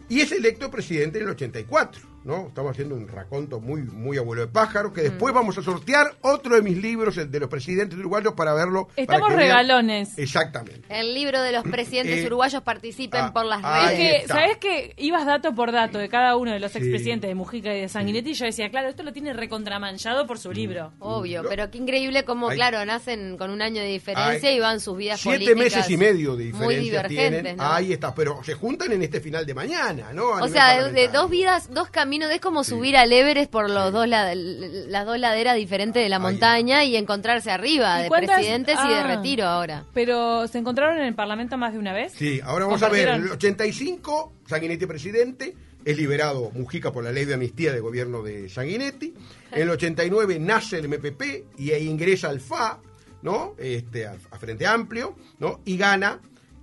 Y 0.08 0.20
es 0.20 0.30
electo 0.32 0.70
presidente 0.70 1.18
en 1.18 1.24
el 1.24 1.30
84, 1.30 2.02
¿no? 2.24 2.46
Estamos 2.48 2.70
haciendo 2.72 2.94
un 2.94 3.08
raconto 3.08 3.60
muy, 3.60 3.82
muy 3.82 4.18
abuelo 4.18 4.42
de 4.42 4.48
pájaro, 4.48 4.92
que 4.92 5.00
después 5.02 5.32
Mm. 5.32 5.36
vamos 5.36 5.58
a 5.58 5.62
sortear 5.62 6.14
otro 6.20 6.54
de 6.54 6.62
mis 6.62 6.76
libros, 6.80 7.16
el 7.18 7.28
de 7.30 7.40
los 7.40 7.48
presidentes 7.48 7.98
uruguayos, 7.98 8.34
para 8.34 8.54
verlo. 8.54 8.86
para 8.86 9.02
Estamos 9.02 9.28
vean- 9.30 9.38
regalones. 9.40 10.16
Exactamente. 10.16 10.82
El 10.88 11.12
libro 11.14 11.42
de 11.42 11.50
los 11.52 11.64
presidentes 11.64 12.18
Eh, 12.22 12.26
uruguayos 12.26 12.62
participen 12.62 13.20
ah, 13.24 13.32
por 13.32 13.46
las 13.46 13.60
ahí 13.64 13.94
Es 13.94 13.98
redes. 13.98 14.22
que. 14.22 14.28
¿sabes 14.28 14.56
que 14.58 14.94
Ibas 14.98 15.26
dato 15.26 15.54
por 15.56 15.72
dato 15.72 15.98
de 15.98 16.08
cada 16.08 16.36
uno 16.36 16.52
de 16.52 16.60
los 16.60 16.70
Sí. 16.70 16.78
expresidentes 16.78 17.28
de 17.28 17.34
Mujica 17.34 17.74
y 17.74 17.80
de 17.80 17.88
Sanguinetti 17.88 18.30
y 18.30 18.34
yo 18.34 18.44
decía, 18.46 18.70
claro, 18.70 18.88
esto 18.88 19.02
lo 19.02 19.12
tiene 19.12 19.32
recontramanchado 19.32 20.26
por 20.28 20.38
su 20.38 20.52
libro. 20.52 20.92
Obvio, 21.00 21.42
pero 21.48 21.68
qué 21.70 21.78
increíble 21.78 22.24
como, 22.24 22.50
Ay. 22.50 22.56
claro, 22.56 22.84
nacen 22.84 23.36
con 23.36 23.50
un 23.50 23.60
año 23.62 23.82
de 23.82 23.88
diferencia 23.88 24.50
Ay. 24.50 24.56
y 24.56 24.60
van 24.60 24.78
sus 24.80 24.96
vidas 24.96 25.20
Siete 25.20 25.38
políticas 25.38 25.58
meses 25.58 25.90
y 25.90 25.96
medio 25.96 26.36
de 26.36 26.52
muy 26.52 26.76
diferencia 26.76 26.82
divergentes, 27.02 27.42
tienen. 27.42 27.56
¿no? 27.56 27.62
Ahí 27.72 27.92
está, 27.92 28.14
pero 28.14 28.42
se 28.44 28.54
juntan 28.54 28.92
en 28.92 29.02
este 29.02 29.20
final 29.20 29.44
de 29.44 29.54
mañana, 29.54 29.95
¿no? 30.12 30.34
A 30.34 30.42
O 30.42 30.48
sea, 30.48 30.88
de, 30.90 31.08
dos 31.08 31.28
vidas, 31.30 31.68
dos 31.72 31.90
caminos, 31.90 32.30
es 32.30 32.40
como 32.40 32.64
subir 32.64 32.96
al 32.96 33.12
Everest 33.12 33.50
por 33.50 33.68
los 33.70 33.92
dos 33.92 34.06
la- 34.08 34.34
las 34.34 35.06
dos 35.06 35.18
laderas 35.18 35.56
diferentes 35.56 36.02
de 36.02 36.08
la 36.08 36.16
Ahí 36.16 36.22
montaña 36.22 36.84
y 36.84 36.96
encontrarse 36.96 37.50
arriba, 37.50 38.00
¿Y 38.00 38.02
de 38.04 38.08
cuántas- 38.08 38.36
presidentes 38.36 38.76
y 38.84 38.88
de 38.88 38.94
ah. 38.94 39.06
retiro 39.06 39.44
ahora. 39.46 39.84
Pero, 39.94 40.46
¿se 40.48 40.58
encontraron 40.58 40.98
en 40.98 41.04
el 41.04 41.14
Parlamento 41.14 41.56
más 41.56 41.72
de 41.72 41.78
una 41.78 41.92
vez? 41.92 42.12
Sí, 42.12 42.40
ahora 42.44 42.66
vamos 42.66 42.82
a 42.82 42.88
ver, 42.88 43.08
en 43.08 43.22
el 43.22 43.30
85, 43.32 44.32
Sanguinetti 44.46 44.86
presidente, 44.86 45.54
es 45.84 45.96
liberado 45.96 46.50
Mujica 46.54 46.92
por 46.92 47.04
la 47.04 47.12
ley 47.12 47.24
de 47.24 47.34
amnistía 47.34 47.72
del 47.72 47.82
gobierno 47.82 48.22
de 48.22 48.48
Sanguinetti, 48.48 49.14
en 49.52 49.62
el 49.62 49.70
89 49.70 50.38
nace 50.40 50.78
el 50.78 50.88
MPP 50.88 51.44
y 51.58 51.70
ahí 51.72 51.86
ingresa 51.88 52.28
al 52.28 52.40
FA, 52.40 52.78
¿no? 53.22 53.54
Este, 53.58 54.06
a, 54.06 54.16
a 54.30 54.38
Frente 54.38 54.66
Amplio, 54.66 55.14
¿no? 55.38 55.60
Y 55.64 55.76
gana, 55.76 56.20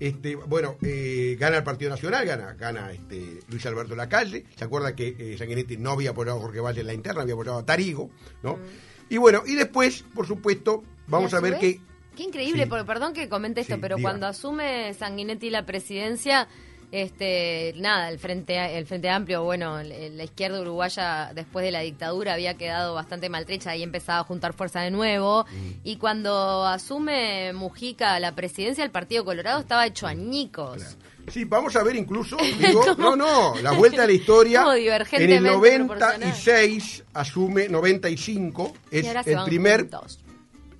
este, 0.07 0.36
bueno, 0.36 0.77
eh, 0.81 1.36
gana 1.39 1.57
el 1.57 1.63
Partido 1.63 1.89
Nacional, 1.91 2.25
gana, 2.25 2.53
gana 2.53 2.91
este, 2.91 3.39
Luis 3.50 3.65
Alberto 3.65 3.95
Lacalle, 3.95 4.45
se 4.55 4.63
acuerda 4.65 4.95
que 4.95 5.15
eh, 5.17 5.38
Sanguinetti 5.38 5.77
no 5.77 5.91
había 5.91 6.12
apoyado 6.12 6.38
a 6.39 6.41
Jorge 6.41 6.60
Valle 6.60 6.81
en 6.81 6.88
la 6.88 6.93
interna, 6.93 7.22
había 7.22 7.33
apoyado 7.33 7.60
a 7.60 7.65
Tarigo, 7.65 8.10
¿no? 8.41 8.57
Y 9.10 9.17
bueno, 9.17 9.43
y 9.45 9.55
después, 9.55 10.03
por 10.15 10.25
supuesto, 10.27 10.83
vamos 11.07 11.31
Mm. 11.33 11.36
A, 11.36 11.39
ver 11.39 11.60
que... 11.60 11.79
Qué 12.15 12.24
increíble, 12.24 12.63
Sí. 12.63 12.69
porque 12.69 12.86
perdón 12.86 13.13
que 13.13 13.27
comente 13.27 13.62
esto, 13.62 13.75
Sí, 13.75 13.81
pero 13.81 13.95
diga. 13.98 14.10
cuando 14.10 14.27
asume 14.27 14.93
Sanguinetti 14.93 15.50
la 15.50 15.65
presidencia, 15.65 16.48
este, 16.93 17.73
nada, 17.77 18.07
el 18.09 18.19
Frente, 18.19 18.77
el 18.77 18.85
Frente 18.85 19.09
Amplio, 19.09 19.43
bueno, 19.43 19.81
la 19.81 20.23
izquierda 20.23 20.62
uruguaya 20.62 21.31
después 21.33 21.65
de 21.65 21.71
la 21.71 21.79
dictadura 21.79 22.35
había 22.35 22.53
quedado 22.53 22.93
bastante 22.93 23.29
maltrecha 23.29 23.75
y 23.75 23.81
empezaba 23.81 24.19
a 24.19 24.23
juntar 24.23 24.53
fuerza 24.53 24.81
de 24.81 24.91
nuevo. 24.91 25.43
Mm. 25.50 25.69
Y 25.83 25.95
cuando 25.95 26.67
asume 26.67 27.51
Mujica 27.53 28.19
la 28.19 28.35
presidencia, 28.35 28.83
el 28.83 28.91
Partido 28.91 29.25
Colorado 29.25 29.59
estaba 29.59 29.88
hecho 29.88 30.05
añicos. 30.05 30.75
Claro. 30.75 30.97
Sí, 31.31 31.45
vamos 31.45 31.75
a 31.75 31.81
ver 31.81 31.95
incluso, 31.95 32.38
digo, 32.59 32.83
no, 32.95 33.15
no, 33.15 33.55
la 33.62 33.71
vuelta 33.71 34.03
a 34.03 34.05
la 34.05 34.13
historia. 34.13 34.62
En 34.62 34.67
el 34.67 34.83
divergentemente 34.83 35.79
96 35.79 37.03
asume, 37.13 37.69
95, 37.69 38.73
es 38.91 39.05
el 39.25 39.43
primer 39.45 39.81
juntos. 39.81 40.19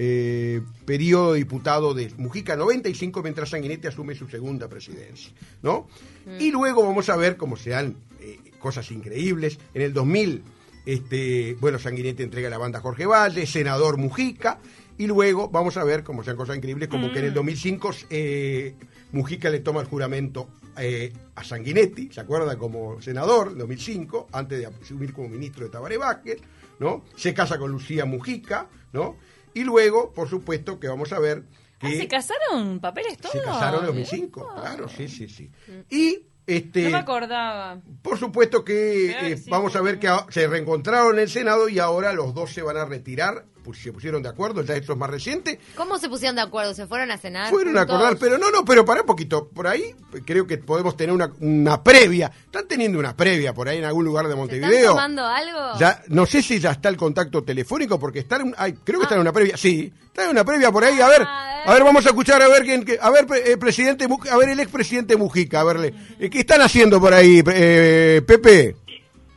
Eh, 0.06 0.62
periodo 0.86 1.32
de 1.32 1.40
diputado 1.40 1.94
de 1.94 2.12
Mujica, 2.18 2.58
95, 2.58 3.24
mientras 3.24 3.50
Sanguinetti 3.50 3.88
asume 3.88 4.16
su 4.16 4.28
segunda 4.28 4.68
presidencia, 4.68 5.32
¿no? 5.62 5.88
Mm. 6.26 6.42
Y 6.42 6.52
luego 6.52 6.84
vamos 6.84 7.08
a 7.08 7.16
ver 7.16 7.38
cómo 7.38 7.56
se 7.56 7.74
han 7.74 7.96
eh, 8.20 8.38
cosas 8.60 8.92
increíbles. 8.92 9.60
En 9.74 9.82
el 9.82 9.94
2000, 9.94 10.44
este, 10.86 11.56
bueno, 11.62 11.80
Sanguinetti 11.80 12.22
entrega 12.22 12.50
la 12.50 12.58
banda 12.58 12.80
a 12.80 12.82
Jorge 12.82 13.06
Valle, 13.06 13.46
senador 13.46 13.98
Mujica, 13.98 14.60
y 14.98 15.08
luego 15.08 15.48
vamos 15.50 15.78
a 15.78 15.86
ver, 15.86 16.04
como 16.04 16.22
sean 16.22 16.36
cosas 16.36 16.58
increíbles, 16.58 16.90
como 16.90 17.12
que 17.14 17.20
en 17.20 17.26
el 17.26 17.34
2005 17.34 17.92
eh, 18.10 18.76
Mujica 19.14 19.50
le 19.50 19.62
toma 19.62 19.80
el 19.80 19.88
juramento 19.88 20.50
eh, 20.78 21.14
a 21.36 21.44
Sanguinetti, 21.46 22.10
¿se 22.12 22.20
acuerda? 22.20 22.58
Como 22.58 23.02
senador, 23.02 23.54
en 23.54 23.60
2005, 23.60 24.28
antes 24.34 24.60
de 24.60 24.66
asumir 24.66 25.14
como 25.14 25.30
ministro 25.30 25.64
de 25.64 25.72
Tabaré 25.72 25.98
Vázquez, 25.98 26.42
¿no? 26.80 27.06
Se 27.16 27.34
casa 27.34 27.58
con 27.58 27.72
Lucía 27.72 28.06
Mujica, 28.06 28.68
¿no? 28.92 29.16
Y 29.54 29.64
luego, 29.64 30.12
por 30.14 30.30
supuesto, 30.30 30.80
que 30.80 30.88
vamos 30.88 31.14
a 31.14 31.20
ver 31.20 31.44
que... 31.80 31.88
Ah, 31.88 31.92
¿Se 31.92 32.08
casaron 32.08 32.80
papeles 32.80 33.18
todos? 33.18 33.34
Se 33.34 33.42
casaron 33.42 33.82
en 33.82 33.86
2005, 33.88 34.54
claro, 34.56 34.90
sí, 34.90 35.08
sí, 35.08 35.28
sí. 35.28 35.52
Y 35.90 36.28
este, 36.48 36.84
No 36.84 36.90
me 36.92 36.98
acordaba. 36.98 37.78
por 38.02 38.18
supuesto 38.18 38.64
que 38.66 39.12
eh, 39.12 39.38
sí, 39.38 39.50
vamos 39.50 39.76
a 39.76 39.82
ver 39.82 40.00
que 40.00 40.08
a- 40.08 40.26
se 40.30 40.48
reencontraron 40.48 41.14
en 41.16 41.20
el 41.24 41.30
Senado 41.30 41.70
y 41.70 41.80
ahora 41.80 42.14
los 42.14 42.34
dos 42.34 42.52
se 42.54 42.62
van 42.62 42.78
a 42.78 42.86
retirar, 42.86 43.46
pues 43.64 43.78
se 43.82 43.94
pusieron 43.94 44.22
de 44.22 44.28
acuerdo, 44.28 44.62
ya 44.62 44.76
esto 44.76 44.92
es 44.92 44.98
más 45.00 45.10
reciente, 45.10 45.58
¿Cómo 45.78 45.98
se 45.98 46.10
pusieron 46.10 46.36
de 46.36 46.42
acuerdo? 46.42 46.74
¿Se 46.74 46.86
fueron 46.86 47.12
a 47.12 47.18
cenar? 47.18 47.50
fueron 47.50 47.78
a 47.78 47.82
acordar, 47.84 48.18
pero 48.18 48.38
no, 48.38 48.52
no, 48.52 48.66
pero 48.66 48.84
para 48.84 49.02
un 49.02 49.08
poquito, 49.08 49.48
por 49.48 49.68
ahí 49.68 49.96
creo 50.26 50.46
que 50.46 50.58
podemos 50.58 50.98
tener 50.98 51.16
una, 51.16 51.32
una 51.40 51.82
previa, 51.82 52.30
están 52.46 52.68
teniendo 52.68 53.00
una 53.00 53.16
previa 53.16 53.54
por 53.54 53.70
ahí 53.70 53.78
en 53.78 53.86
algún 53.86 54.04
lugar 54.04 54.26
de 54.26 54.32
¿Se 54.32 54.38
Montevideo. 54.38 54.70
están 54.92 55.16
tomando 55.16 55.26
algo? 55.26 55.80
Ya, 55.80 56.02
no 56.10 56.26
sé 56.26 56.42
si 56.42 56.60
ya 56.60 56.72
está 56.72 56.90
el 56.90 56.98
contacto 56.98 57.42
telefónico, 57.44 57.98
porque 57.98 58.20
está 58.20 58.36
en, 58.36 58.54
ay, 58.58 58.74
creo 58.84 59.00
que 59.00 59.04
está 59.06 59.16
en 59.16 59.20
Ah. 59.20 59.22
una 59.22 59.32
previa, 59.32 59.56
sí, 59.56 59.94
está 60.08 60.26
en 60.26 60.32
una 60.32 60.44
previa 60.44 60.70
por 60.70 60.84
ahí, 60.84 61.00
a 61.00 61.08
ver, 61.08 61.22
a 61.66 61.74
ver, 61.74 61.84
vamos 61.84 62.06
a 62.06 62.10
escuchar 62.10 62.42
a 62.42 62.48
ver 62.48 62.64
quién, 62.64 62.84
que- 62.86 62.98
a 63.02 63.10
ver, 63.10 63.26
eh, 63.46 63.58
presidente, 63.58 64.06
a 64.32 64.38
ver 64.38 64.50
el 64.50 64.60
expresidente 64.60 65.18
Mujica, 65.18 65.62
a 65.62 65.64
verle, 65.64 65.94
eh, 66.20 66.30
¿qué 66.30 66.40
están 66.40 66.62
haciendo 66.62 67.00
por 67.00 67.14
ahí, 67.14 67.42
eh, 67.54 68.22
Pepe? 68.28 68.76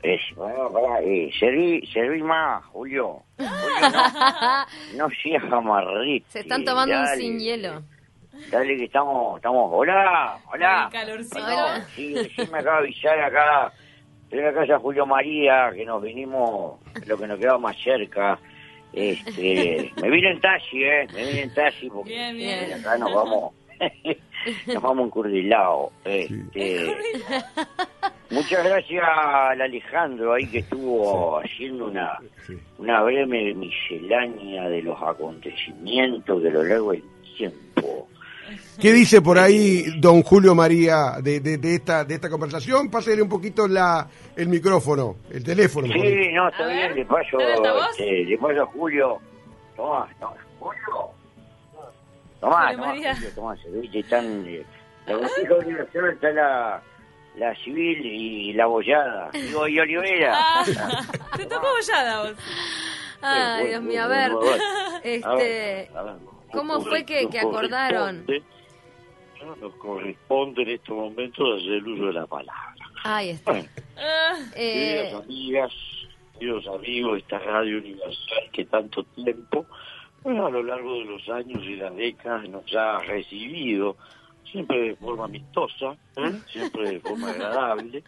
Es, 0.03 0.21
bueno, 0.37 0.71
pará, 0.73 1.01
eh, 1.03 1.31
serví, 1.39 1.85
serví 1.93 2.23
más, 2.23 2.65
Julio. 2.67 3.23
Julio, 3.37 3.91
no, 4.95 5.09
no 5.09 5.09
seas 5.23 5.43
amarrito. 5.53 6.27
Se 6.31 6.41
están 6.41 6.65
tomando 6.65 6.95
un 6.97 7.05
dale, 7.05 7.21
sin 7.21 7.39
hielo. 7.41 7.83
Dale 8.51 8.77
que 8.77 8.85
estamos, 8.85 9.37
estamos, 9.39 9.71
hola, 9.73 10.39
hola. 10.53 10.89
Calorcito. 10.93 11.39
No, 11.41 11.67
sí, 11.97 12.15
sí 12.37 12.43
me 12.53 12.59
acaba 12.59 12.77
de 12.83 12.85
avisar 12.85 13.19
acá, 13.21 13.73
estoy 14.25 14.39
en 14.41 14.45
la 14.45 14.53
casa 14.53 14.79
Julio 14.79 15.07
María, 15.07 15.73
que 15.75 15.85
nos 15.85 16.01
vinimos, 16.03 16.79
lo 17.07 17.19
que 17.19 17.27
nos 17.27 17.39
quedaba 17.41 17.59
más 17.59 17.77
cerca. 17.83 18.39
Este, 18.97 19.93
me 20.01 20.11
vine 20.11 20.31
en 20.31 20.41
taxi, 20.41 20.83
eh, 20.83 21.07
me 21.13 21.27
vine 21.27 21.43
en 21.43 21.55
taxi 21.55 21.91
porque 21.91 22.33
Bien, 22.33 22.73
acá 22.73 22.97
nos 22.97 23.13
vamos, 23.13 23.53
nos 24.67 24.83
vamos 24.83 25.07
encurdilados. 25.09 25.93
Este, 26.03 26.97
muchas 28.31 28.65
gracias 28.65 29.05
al 29.07 29.61
Alejandro 29.61 30.33
ahí 30.33 30.47
que 30.47 30.61
estuvo 30.61 31.39
haciendo 31.39 31.89
una, 31.89 32.19
una 32.79 33.03
breve 33.03 33.53
miscelánea 33.53 34.71
de 34.71 34.83
los 34.83 34.97
acontecimientos 35.03 36.43
de 36.43 36.51
lo 36.51 36.63
largo 36.63 36.93
del 36.93 37.05
tiempo. 37.37 38.06
¿Qué 38.81 38.93
dice 38.93 39.23
por 39.23 39.39
ahí 39.39 39.85
don 40.01 40.23
Julio 40.23 40.55
María 40.55 41.17
de, 41.23 41.41
de, 41.41 41.57
de 41.59 41.75
esta, 41.77 42.05
de 42.05 42.15
esta 42.15 42.29
conversación? 42.29 42.91
Pásale 42.91 43.23
un 43.23 43.29
poquito 43.29 43.67
la, 43.67 44.07
el 44.37 44.49
micrófono, 44.49 45.17
el 45.31 45.43
teléfono. 45.43 45.87
Sí, 45.93 46.29
no, 46.33 46.49
está 46.49 46.65
A 46.65 46.69
bien, 46.69 46.89
ver, 46.89 46.97
le 46.97 47.05
paso, 47.07 47.39
este, 47.41 48.25
le 48.25 48.39
paso 48.39 48.63
a 48.63 48.67
Julio. 48.67 49.19
Tomá, 49.77 50.09
tomá, 50.21 50.35
Julio. 50.59 50.81
Tomá, 52.41 52.63
Julio 52.69 52.77
tomá, 52.77 52.87
María. 52.87 53.15
Julio, 53.17 53.57
servite, 53.63 53.99
están, 54.01 54.45
eh, 54.47 54.65
la 55.07 55.17
botija 55.17 55.55
universal 55.55 56.11
está 56.13 56.31
la, 56.33 56.83
la 57.37 57.55
civil 57.65 58.05
y 58.05 58.53
la 58.53 58.67
bollada. 58.67 59.31
Digo, 59.33 59.69
y 59.69 59.79
Olivera. 59.81 60.33
Ah, 60.35 60.65
te 61.37 61.47
tocó 61.47 61.67
bollada 61.67 62.23
vos. 62.23 62.35
Ay, 63.23 63.69
Dios 63.69 63.83
mío, 63.83 64.03
a 64.03 64.09
ver. 64.09 64.33
Este. 65.03 65.91
¿cómo 66.53 66.81
fue 66.83 67.05
que, 67.05 67.29
que 67.29 67.41
acordaron? 67.41 68.27
Nos 69.61 69.75
corresponde 69.77 70.63
en 70.63 70.69
estos 70.71 70.97
momentos 70.97 71.61
hacer 71.63 71.73
el 71.75 71.89
uso 71.89 72.07
de 72.07 72.13
la 72.15 72.27
palabra. 72.27 72.75
Ahí 73.05 73.31
está. 73.31 73.53
Bueno, 73.53 73.69
Ah, 73.97 74.35
Eh, 74.57 74.73
queridas 75.09 75.23
amigas, 75.25 75.73
queridos 76.39 76.67
amigos 76.67 77.13
de 77.13 77.19
esta 77.21 77.39
radio 77.39 77.79
universal 77.79 78.51
que 78.53 78.65
tanto 78.67 79.05
tiempo, 79.05 79.67
bueno, 80.23 80.47
a 80.47 80.51
lo 80.51 80.63
largo 80.63 80.95
de 80.99 81.05
los 81.05 81.29
años 81.29 81.63
y 81.65 81.77
las 81.77 81.95
décadas 81.97 82.49
nos 82.49 82.75
ha 82.75 82.99
recibido, 83.01 83.97
siempre 84.51 84.81
de 84.81 84.97
forma 84.97 85.25
amistosa, 85.27 85.97
¿eh? 86.17 86.33
siempre 86.53 86.91
de 86.91 87.01
forma 87.01 87.31
agradable, 87.31 88.03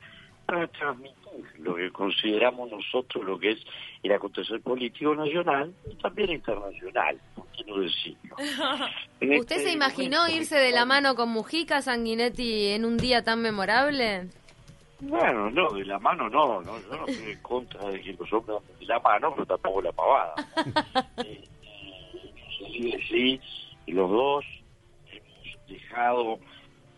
para 0.49 0.67
transmitir 0.69 1.15
lo 1.59 1.77
que 1.77 1.91
consideramos 1.91 2.71
nosotros 2.71 3.23
lo 3.23 3.39
que 3.39 3.51
es 3.51 3.59
el 4.03 4.13
acontecer 4.13 4.63
político 4.63 5.15
nacional 5.15 5.75
y 5.91 5.95
también 5.97 6.31
internacional, 6.31 7.21
por 7.35 7.47
qué 7.49 7.65
no 7.67 7.79
decirlo. 7.79 8.37
¿Usted 9.21 9.57
este 9.57 9.59
se 9.59 9.73
imaginó 9.73 10.21
momento 10.23 10.41
irse 10.41 10.57
de 10.57 10.71
la 10.71 10.87
mano 10.87 11.15
con 11.15 11.29
Mujica 11.29 11.83
Sanguinetti 11.83 12.69
en 12.69 12.87
un 12.87 12.97
día 12.97 13.23
tan 13.23 13.43
memorable? 13.43 14.29
Bueno, 15.01 15.51
no, 15.51 15.69
de 15.71 15.85
la 15.85 15.99
mano 15.99 16.31
no, 16.31 16.63
no 16.63 16.81
yo 16.81 16.97
no 16.97 17.07
estoy 17.07 17.33
en 17.33 17.43
contra 17.43 17.91
de 17.91 18.01
que 18.01 18.15
los 18.15 18.33
hombres 18.33 18.59
de 18.81 18.87
la 18.87 18.99
mano, 19.01 19.33
pero 19.35 19.45
tampoco 19.45 19.83
la 19.83 19.93
pavada. 19.93 20.35
Eh, 22.71 22.95
eh, 22.95 23.01
sí, 23.09 23.41
los 23.87 24.11
dos 24.11 24.45
hemos 25.11 25.69
dejado 25.69 26.39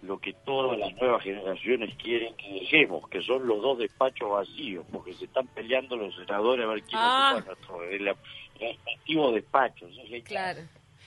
lo 0.02 0.19
que 0.19 0.33
todas 0.45 0.78
las 0.78 0.92
nuevas 1.00 1.23
generaciones 1.23 1.95
quieren 1.97 2.35
que 2.37 2.49
dejemos, 2.61 3.07
que 3.09 3.21
son 3.23 3.47
los 3.47 3.61
dos 3.61 3.78
despachos 3.78 4.30
vacíos, 4.30 4.85
porque 4.90 5.12
se 5.14 5.26
están 5.26 5.47
peleando 5.49 5.97
los 5.97 6.14
senadores 6.16 6.64
a 6.64 6.69
ver 6.69 6.83
quién 6.83 6.99
Ah. 7.00 7.33
ocupa 7.37 7.47
nuestro 7.54 7.83
el- 7.85 8.14
respectivo 8.59 9.33
despacho. 9.33 9.87
Claro. 10.25 10.61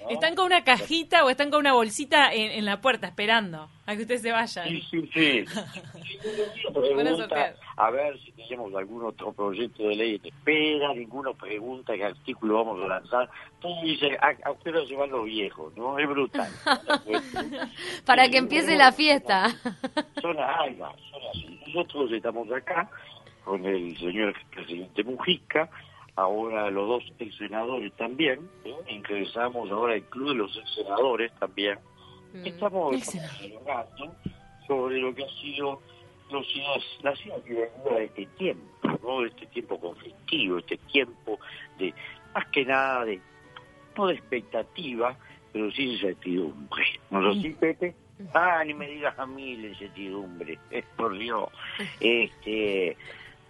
¿No? 0.03 0.09
¿Están 0.09 0.35
con 0.35 0.45
una 0.45 0.63
cajita 0.63 1.23
o 1.25 1.29
están 1.29 1.49
con 1.49 1.59
una 1.59 1.73
bolsita 1.73 2.33
en, 2.33 2.51
en 2.51 2.65
la 2.65 2.81
puerta 2.81 3.07
esperando 3.07 3.69
a 3.85 3.95
que 3.95 4.01
ustedes 4.01 4.21
se 4.21 4.31
vayan? 4.31 4.67
Sí, 4.67 5.09
sí, 5.13 5.45
pregunta 6.73 7.55
a 7.75 7.89
ver 7.89 8.19
si 8.21 8.31
tenemos 8.33 8.73
algún 8.75 9.03
otro 9.05 9.33
proyecto 9.33 9.83
de 9.83 9.95
ley 9.95 10.15
en 10.15 10.27
espera, 10.27 10.93
ninguno 10.93 11.33
pregunta 11.33 11.93
qué 11.95 12.05
artículo 12.05 12.63
vamos 12.63 12.83
a 12.83 12.87
lanzar. 12.87 13.29
Todo 13.59 13.81
dice, 13.83 14.17
¿a, 14.21 14.27
a 14.27 14.55
qué 14.63 14.69
hora 14.69 14.85
se 14.85 14.95
van 14.95 15.09
los 15.09 15.25
viejos? 15.25 15.75
¿No? 15.75 15.97
Es 15.97 16.07
brutal. 16.07 16.49
Para 18.05 18.29
que 18.29 18.37
empiece 18.37 18.75
la 18.75 18.91
fiesta. 18.91 19.49
Son 20.21 20.35
son 20.35 21.21
así. 21.31 21.59
Nosotros 21.67 22.11
estamos 22.11 22.51
acá 22.51 22.89
con 23.43 23.65
el 23.65 23.97
señor 23.97 24.33
presidente 24.51 25.03
Mujica, 25.03 25.69
ahora 26.15 26.69
los 26.69 26.87
dos 26.87 27.03
ex 27.19 27.35
senadores 27.37 27.91
también, 27.93 28.49
¿eh? 28.65 28.75
ingresamos 28.87 29.69
ahora 29.71 29.93
al 29.93 30.03
club 30.03 30.29
de 30.29 30.35
los 30.35 30.57
ex 30.57 30.75
senadores 30.75 31.31
también. 31.39 31.79
Mm. 32.33 32.47
Estamos, 32.47 32.95
estamos 32.95 33.39
dialogando 33.39 34.15
sobre 34.67 34.97
lo 34.99 35.13
que 35.13 35.23
ha 35.23 35.29
sido 35.41 35.81
los, 36.31 36.47
la 37.01 37.15
ciudadanía 37.15 37.69
de 37.95 38.05
este 38.05 38.25
tiempo, 38.37 38.89
¿no? 39.03 39.25
Este 39.25 39.45
tiempo 39.47 39.79
conflictivo, 39.79 40.57
este 40.57 40.77
tiempo 40.91 41.39
de, 41.77 41.93
más 42.33 42.45
que 42.47 42.65
nada, 42.65 43.05
de 43.05 43.19
no 43.97 44.07
de 44.07 44.15
expectativa, 44.15 45.15
pero 45.51 45.71
sí 45.71 45.85
de 45.85 45.93
incertidumbre. 45.93 46.83
¿No 47.11 47.31
es 47.31 47.37
así, 47.37 47.49
Pepe? 47.51 47.95
Ah, 48.33 48.63
ni 48.65 48.73
me 48.73 48.87
digas 48.87 49.17
a 49.17 49.25
mí 49.25 49.55
la 49.57 49.67
incertidumbre, 49.67 50.57
es 50.71 50.85
por 50.97 51.17
Dios. 51.17 51.49
Este, 51.99 52.97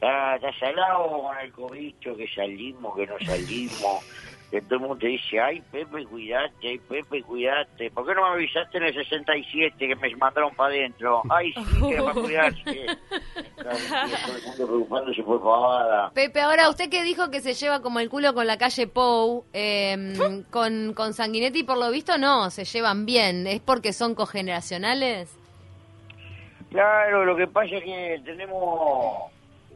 ah, 0.03 0.35
está 0.35 0.51
salado 0.59 1.21
con 1.21 1.37
el 1.37 1.51
cobicho, 1.51 2.15
que 2.15 2.27
salimos, 2.27 2.95
que 2.95 3.07
no 3.07 3.15
salimos. 3.19 4.03
Que 4.53 4.61
todo 4.61 4.75
el 4.75 4.81
mundo 4.81 4.97
te 4.97 5.07
dice, 5.07 5.39
ay, 5.39 5.63
Pepe, 5.71 6.05
cuidate, 6.05 6.67
ay, 6.67 6.77
Pepe, 6.77 7.23
cuidate. 7.23 7.89
¿Por 7.89 8.05
qué 8.05 8.13
no 8.13 8.21
me 8.21 8.35
avisaste 8.35 8.77
en 8.77 8.83
el 8.83 8.93
67 8.93 9.75
que 9.79 9.95
me 9.95 10.15
mandaron 10.15 10.53
para 10.53 10.69
adentro? 10.69 11.23
Ay, 11.27 11.51
sí, 11.53 11.81
que 11.81 11.93
era 11.95 12.03
para 12.03 12.21
cuidarse. 12.21 12.85
Todo 13.55 13.71
el 14.35 14.43
mundo 14.45 14.67
preocupándose 14.67 15.23
por 15.23 15.41
pavada. 15.41 16.11
Pepe, 16.11 16.39
ahora 16.39 16.69
usted 16.69 16.87
que 16.91 17.01
dijo 17.01 17.31
que 17.31 17.41
se 17.41 17.55
lleva 17.55 17.81
como 17.81 17.99
el 17.99 18.11
culo 18.11 18.35
con 18.35 18.45
la 18.45 18.59
calle 18.59 18.85
Pou, 18.85 19.43
eh, 19.53 20.13
con, 20.51 20.93
con 20.93 21.13
Sanguinetti 21.13 21.63
por 21.63 21.79
lo 21.79 21.89
visto 21.89 22.19
no, 22.19 22.51
se 22.51 22.63
llevan 22.63 23.07
bien. 23.07 23.47
¿Es 23.47 23.59
porque 23.59 23.91
son 23.91 24.13
cogeneracionales? 24.13 25.35
Claro, 26.73 27.23
lo 27.23 27.35
que 27.35 27.45
pasa 27.45 27.75
es 27.75 27.83
que 27.83 28.21
tenemos, 28.25 29.31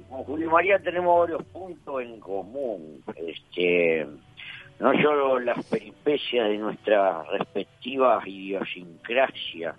con 0.09 0.23
Julio 0.23 0.49
María 0.51 0.79
tenemos 0.79 1.19
varios 1.19 1.43
puntos 1.45 2.01
en 2.01 2.19
común. 2.19 3.03
Este, 3.15 4.05
no 4.79 4.91
solo 5.01 5.39
las 5.39 5.63
peripecias 5.65 6.49
de 6.49 6.57
nuestras 6.57 7.27
respectivas 7.29 8.25
idiosincrasias. 8.27 9.75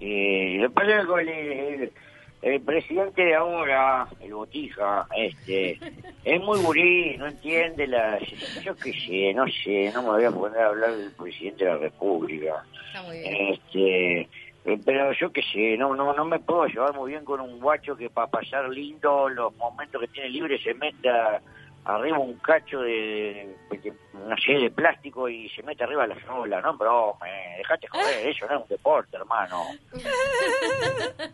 Eh, 0.00 0.58
lo 0.60 0.68
que 0.68 0.74
pasa 0.74 0.94
es 0.94 1.00
que 1.00 1.06
con 1.06 1.20
el, 1.20 1.28
el- 1.28 1.92
el 2.40 2.60
presidente 2.60 3.24
de 3.24 3.34
ahora, 3.34 4.06
el 4.20 4.32
Botija, 4.32 5.08
este, 5.16 5.76
es 6.24 6.40
muy 6.40 6.60
gurí, 6.60 7.16
no 7.18 7.26
entiende 7.26 7.88
las... 7.88 8.22
Yo 8.62 8.76
qué 8.76 8.92
sé, 8.92 9.34
no 9.34 9.44
sé, 9.48 9.90
no 9.92 10.02
me 10.02 10.08
voy 10.10 10.24
a 10.24 10.30
poner 10.30 10.60
a 10.60 10.66
hablar 10.68 10.92
del 10.96 11.10
presidente 11.10 11.64
de 11.64 11.70
la 11.72 11.78
República. 11.78 12.64
Está 12.86 13.02
muy 13.02 13.18
bien. 13.18 13.34
Este, 13.54 14.28
Eh, 14.68 14.78
Pero 14.84 15.12
yo 15.12 15.32
qué 15.32 15.40
sé, 15.52 15.76
no, 15.78 15.94
no, 15.94 16.12
no 16.12 16.24
me 16.24 16.38
puedo 16.40 16.66
llevar 16.66 16.94
muy 16.94 17.10
bien 17.12 17.24
con 17.24 17.40
un 17.40 17.58
guacho 17.60 17.96
que 17.96 18.10
para 18.10 18.26
pasar 18.26 18.68
lindo 18.68 19.28
los 19.28 19.54
momentos 19.56 20.00
que 20.00 20.08
tiene 20.08 20.28
libre 20.28 20.60
se 20.62 20.74
meta 20.74 21.40
arriba 21.84 22.18
un 22.18 22.34
cacho 22.40 22.80
de, 22.80 23.56
de- 23.70 23.92
no 24.12 24.36
sé, 24.36 24.52
de 24.52 24.70
plástico 24.70 25.26
y 25.28 25.48
se 25.50 25.62
mete 25.62 25.84
arriba 25.84 26.02
de 26.06 26.14
la 26.14 26.26
sola, 26.26 26.60
no, 26.60 26.76
bro, 26.76 27.16
me 27.22 27.56
dejate 27.58 27.86
joder, 27.88 28.28
eso 28.28 28.46
no 28.46 28.56
es 28.56 28.62
un 28.62 28.68
deporte, 28.68 29.16
hermano. 29.16 29.64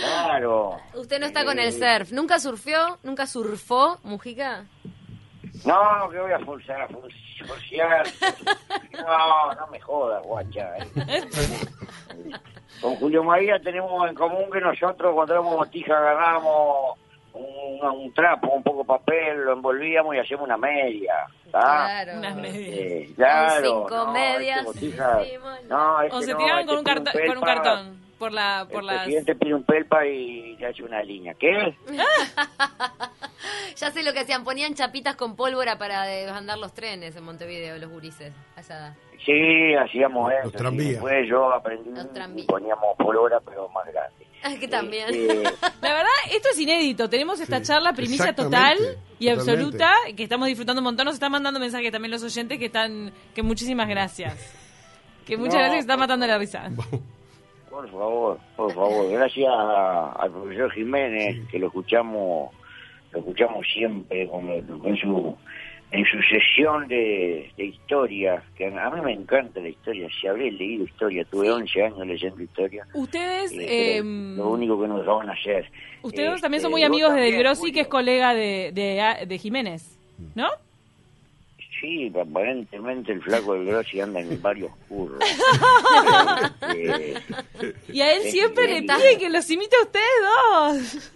Claro. 0.00 0.76
Usted 0.94 1.20
no 1.20 1.26
está 1.26 1.44
con 1.44 1.58
el 1.58 1.68
Eh, 1.68 1.72
surf. 1.72 2.12
¿Nunca 2.12 2.38
surfeó? 2.38 2.98
¿Nunca 3.02 3.26
surfó, 3.26 3.98
Mujica? 4.02 4.64
No, 5.64 6.08
que 6.10 6.18
voy 6.18 6.32
a 6.32 6.38
forzar, 6.40 6.88
forcear. 7.46 8.06
No, 9.06 9.54
no 9.54 9.66
me 9.68 9.80
jodas, 9.80 10.22
guacha. 10.24 10.76
eh. 10.78 10.88
Con 12.80 12.96
Julio 12.96 13.22
María 13.22 13.58
tenemos 13.60 14.08
en 14.08 14.14
común 14.14 14.50
que 14.50 14.60
nosotros 14.60 15.14
cuando 15.14 15.34
éramos 15.34 15.56
botija 15.56 15.96
agarramos 15.98 16.98
un, 17.34 17.84
un 17.86 18.14
trapo, 18.14 18.48
un 18.48 18.62
poco 18.62 18.78
de 18.80 18.84
papel, 18.86 19.44
lo 19.44 19.52
envolvíamos 19.52 20.14
y 20.14 20.18
hacíamos 20.18 20.46
una 20.46 20.56
media. 20.56 21.26
¿tá? 21.50 21.60
Claro. 21.60 22.18
Unas 22.18 22.36
medias. 22.36 22.78
Eh, 22.78 23.12
claro. 23.16 23.72
Con 23.82 23.88
cinco 23.90 24.04
no, 24.06 24.12
medias, 24.12 24.66
este 24.66 24.72
botija- 24.80 25.20
no, 25.68 26.00
este 26.02 26.16
O 26.16 26.22
se 26.22 26.32
no, 26.32 26.38
tiraban 26.38 26.60
este 26.60 26.68
con 26.70 26.78
un, 26.78 26.84
carta- 26.84 27.12
con 27.12 27.38
un 27.38 27.44
cartón. 27.44 28.00
Por 28.18 28.32
la, 28.32 28.66
por 28.70 28.80
el 28.80 28.86
las... 28.86 28.96
presidente 29.02 29.34
pide 29.34 29.54
un 29.54 29.64
pelpa 29.64 30.04
y 30.06 30.56
le 30.56 30.66
hace 30.66 30.82
una 30.82 31.02
línea. 31.02 31.34
¿Qué? 31.34 31.74
Ya 33.76 33.90
sé 33.90 34.02
lo 34.02 34.12
que 34.12 34.20
hacían. 34.20 34.44
Ponían 34.44 34.74
chapitas 34.74 35.16
con 35.16 35.36
pólvora 35.36 35.78
para 35.78 36.02
andar 36.36 36.58
los 36.58 36.72
trenes 36.74 37.14
en 37.16 37.24
Montevideo, 37.24 37.78
los 37.78 37.90
gurises. 37.90 38.32
Allá. 38.56 38.94
Sí, 39.24 39.74
hacíamos 39.74 40.32
eso. 40.32 40.50
sí. 40.50 40.56
tranvías. 40.56 40.90
Después 40.92 41.28
yo 41.28 41.52
aprendí 41.52 41.90
Los 41.90 42.12
tranvías. 42.12 42.44
y 42.44 42.48
poníamos 42.48 42.96
polvora, 42.96 43.38
pero 43.40 43.68
más 43.70 43.84
grande. 43.86 44.26
Ah, 44.42 44.54
que 44.58 44.68
también. 44.68 45.06
Este, 45.10 45.42
La 45.82 45.92
verdad, 45.92 46.08
esto 46.32 46.48
es 46.50 46.58
inédito. 46.58 47.10
Tenemos 47.10 47.38
esta 47.40 47.58
Sí, 47.58 47.64
charla 47.64 47.92
primicia 47.92 48.34
total 48.34 48.78
y 49.18 49.26
totalmente. 49.28 49.30
absoluta, 49.32 49.92
que 50.16 50.22
estamos 50.22 50.48
disfrutando 50.48 50.80
un 50.80 50.84
montón. 50.84 51.04
Nos 51.04 51.12
están 51.14 51.30
mandando 51.30 51.60
mensajes 51.60 51.92
también 51.92 52.10
los 52.10 52.22
oyentes 52.22 52.58
que 52.58 52.64
están, 52.64 53.12
que 53.34 53.42
muchísimas 53.42 53.86
gracias. 53.86 54.34
Que 55.26 55.36
muchas 55.36 55.56
No. 55.56 55.58
gracias 55.60 55.74
que 55.74 55.80
están 55.80 55.98
matando 55.98 56.26
la 56.26 56.38
risa. 56.38 56.70
Por 57.68 57.90
favor, 57.90 58.38
por 58.56 58.74
favor. 58.74 59.10
Gracias 59.10 59.46
a- 59.46 60.12
al 60.12 60.30
profesor 60.32 60.72
Jiménez, 60.72 61.46
que 61.50 61.58
lo 61.58 61.66
escuchamos 61.66 62.50
lo 63.12 63.18
escuchamos 63.20 63.66
siempre 63.72 64.26
con, 64.28 64.46
con 64.78 64.96
su 64.96 65.36
en 65.92 66.04
su 66.04 66.18
sesión 66.22 66.86
de, 66.86 67.50
de 67.56 67.64
historia, 67.64 68.40
que 68.56 68.66
a 68.66 68.90
mí 68.90 69.00
me 69.00 69.12
encanta 69.12 69.58
la 69.60 69.70
historia, 69.70 70.08
si 70.20 70.28
habré 70.28 70.52
leído 70.52 70.84
historia, 70.84 71.24
tuve 71.24 71.50
11 71.50 71.82
años 71.82 72.06
leyendo 72.06 72.40
historia. 72.42 72.86
Ustedes, 72.94 73.50
eh, 73.52 73.96
eh, 73.98 74.02
lo 74.04 74.50
único 74.50 74.80
que 74.80 74.86
nos 74.86 75.04
van 75.04 75.28
a 75.28 75.32
hacer. 75.32 75.68
ustedes 76.02 76.28
Este, 76.28 76.42
también 76.42 76.60
son 76.62 76.70
muy 76.70 76.84
amigos 76.84 77.12
de 77.14 77.20
Del 77.22 77.38
Grossi, 77.38 77.72
que 77.72 77.80
es 77.80 77.88
colega 77.88 78.34
de, 78.34 78.70
de, 78.72 79.26
de 79.26 79.38
Jiménez, 79.38 79.98
¿no? 80.36 80.48
Sí, 81.80 82.12
aparentemente 82.14 83.10
el 83.10 83.22
flaco 83.22 83.54
del 83.54 83.64
Grossi 83.64 84.00
anda 84.00 84.20
en 84.20 84.40
varios 84.40 84.70
curros. 84.88 85.18
Este, 86.70 87.14
Y 87.92 88.00
a 88.00 88.12
él 88.12 88.22
siempre 88.30 88.68
le 88.68 88.78
está. 88.78 88.96
pide 88.96 89.18
que 89.18 89.28
los 89.30 89.50
imite 89.50 89.74
a 89.76 89.82
ustedes 89.82 90.04
dos. 90.22 91.12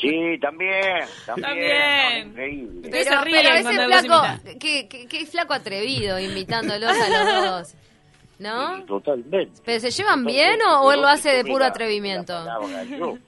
Sí, 0.00 0.38
también, 0.40 0.80
también. 1.26 1.42
También. 1.46 2.26
no, 2.26 2.30
increíble. 2.30 2.88
Pero, 2.90 3.04
se 3.10 3.24
ríen 3.24 3.40
pero 3.42 3.62
cuando 3.62 3.70
ese 3.70 3.88
los 3.88 4.00
flaco, 4.06 4.58
qué, 4.60 4.88
qué- 4.88 5.06
qué 5.08 5.26
flaco 5.26 5.52
atrevido 5.54 6.18
invitándolos 6.18 6.90
a 6.90 7.08
los 7.08 7.44
dos. 7.50 7.74
¿No? 8.38 8.76
Sí, 8.78 8.82
totalmente. 8.86 9.60
¿Pero 9.64 9.80
se 9.80 9.90
llevan 9.90 10.24
Totalmente. 10.24 10.32
bien 10.56 10.62
o, 10.68 10.80
o 10.82 10.92
él 10.92 11.00
lo 11.00 11.06
hace 11.06 11.28
de 11.30 11.44
puro 11.44 11.60
la- 11.60 11.66
atrevimiento? 11.68 12.32
la 12.32 12.58
palabra 12.58 12.84
yo. 12.84 13.18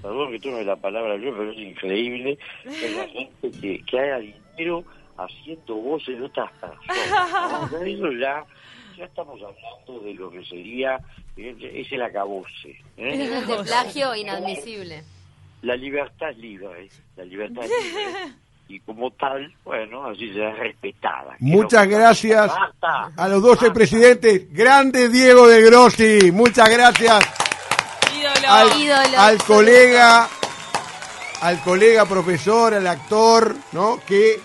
Perdón 0.00 0.30
que 0.32 0.38
tome 0.40 0.64
la 0.64 0.76
palabra 0.76 1.16
yo, 1.16 1.36
pero 1.36 1.50
es 1.52 1.58
increíble 1.58 2.38
que 2.62 2.90
la 2.90 3.06
gente 3.08 3.50
que, 3.60 3.82
que 3.84 3.98
haga 4.00 4.18
dinero 4.18 4.84
haciendo 5.16 5.74
voces 5.76 6.18
de 6.18 6.24
otras 6.24 6.50
personas. 6.52 7.70
¿no? 7.72 7.82
Eso 7.84 8.12
ya, 8.12 8.44
ya 8.96 9.04
estamos 9.04 9.40
hablando 9.42 10.04
de 10.04 10.14
lo 10.14 10.30
que 10.30 10.44
sería, 10.44 10.98
eh, 11.36 11.54
es 11.74 11.92
el 11.92 12.02
acabose. 12.02 12.70
¿eh? 12.96 13.16
Nivel 13.16 13.46
de 13.46 13.62
plagio 13.64 14.14
inadmisible. 14.14 15.02
La 15.64 15.76
libertad 15.76 16.30
es 16.30 16.38
libre, 16.38 16.88
la 17.16 17.24
libertad 17.24 17.64
es 17.64 17.70
libre. 17.70 18.34
Y 18.66 18.80
como 18.80 19.10
tal, 19.10 19.54
bueno, 19.62 20.06
así 20.06 20.32
será 20.32 20.54
respetada. 20.54 21.36
Muchas 21.38 21.86
gracias 21.86 22.50
a 22.80 23.28
los 23.28 23.42
12 23.42 23.56
Basta. 23.66 23.74
presidentes. 23.74 24.50
Grande 24.54 25.10
Diego 25.10 25.46
de 25.46 25.60
Grossi. 25.60 26.32
Muchas 26.32 26.70
gracias 26.70 27.24
Ídolo. 28.18 28.48
al, 28.48 28.80
ídolo 28.80 29.18
al 29.18 29.42
colega, 29.44 30.26
al 31.42 31.60
colega 31.60 32.06
profesor, 32.06 32.72
al 32.72 32.86
actor, 32.86 33.54
¿no? 33.72 34.00
Que 34.06 34.40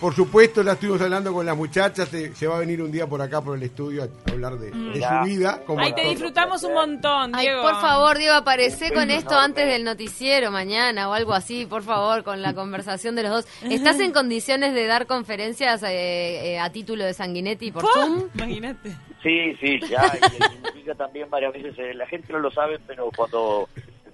por 0.00 0.14
supuesto 0.14 0.62
la 0.62 0.72
estuvimos 0.72 1.00
hablando 1.00 1.32
con 1.32 1.44
las 1.46 1.56
muchachas. 1.56 2.08
Se, 2.08 2.34
se 2.34 2.46
va 2.46 2.56
a 2.56 2.58
venir 2.60 2.80
un 2.82 2.90
día 2.92 3.06
por 3.06 3.20
acá 3.22 3.40
por 3.42 3.56
el 3.56 3.62
estudio 3.62 4.04
a 4.04 4.30
hablar 4.30 4.58
de, 4.58 4.70
de 4.70 5.00
Ya. 5.00 5.22
su 5.22 5.28
vida. 5.28 5.62
como 5.66 5.80
Ahí 5.80 5.92
te 5.94 6.02
disfrutamos 6.08 6.62
un 6.64 6.74
montón, 6.74 7.34
Ay, 7.34 7.46
Diego. 7.46 7.62
por 7.62 7.80
favor, 7.80 8.18
Diego, 8.18 8.34
aparecé 8.34 8.92
con 8.92 9.10
esto 9.10 9.30
enorme. 9.30 9.44
antes 9.46 9.66
del 9.66 9.84
noticiero 9.84 10.50
mañana 10.50 11.08
o 11.08 11.12
algo 11.14 11.32
así, 11.34 11.66
por 11.66 11.82
favor, 11.82 12.22
con 12.24 12.42
la 12.42 12.54
conversación 12.54 13.14
de 13.16 13.22
los 13.24 13.32
dos. 13.32 13.46
¿Estás 13.70 13.98
en 14.00 14.12
condiciones 14.12 14.74
de 14.74 14.86
dar 14.86 15.06
conferencias 15.06 15.82
eh, 15.82 16.54
eh, 16.54 16.58
a 16.58 16.70
título 16.70 17.04
de 17.04 17.14
Sanguinetti 17.14 17.72
por 17.72 17.84
Zoom? 17.92 18.28
Imagínate. 18.34 18.96
Sí, 19.22 19.54
sí, 19.60 19.80
ya, 19.90 20.12
y 20.16 20.42
significa 20.54 20.94
también 20.94 21.28
varias 21.28 21.52
veces, 21.52 21.74
eh, 21.78 21.92
la 21.92 22.06
gente 22.06 22.32
no 22.32 22.38
lo 22.38 22.52
sabe, 22.52 22.78
pero 22.86 23.10
cuando 23.16 23.68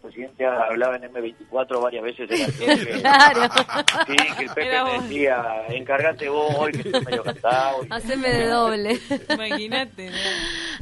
presidente 0.04 0.46
hablaba 0.46 0.96
en 0.96 1.02
M24 1.12 1.80
varias 1.82 2.04
veces 2.04 2.30
era 2.30 2.46
que- 2.46 3.00
Claro. 3.00 3.42
sí, 4.06 4.16
que 4.36 4.44
el 4.44 4.50
Pepe 4.50 4.84
me 4.84 5.00
decía, 5.02 5.44
encárgate 5.68 6.28
vos 6.28 6.54
hoy, 6.56 6.72
que 6.72 6.78
estoy 6.78 7.04
medio 7.04 7.22
cantado. 7.24 7.78
Haceme 7.90 8.28
de 8.28 8.46
doble. 8.46 8.98
Imagínate. 9.30 10.10
¿no? 10.10 10.16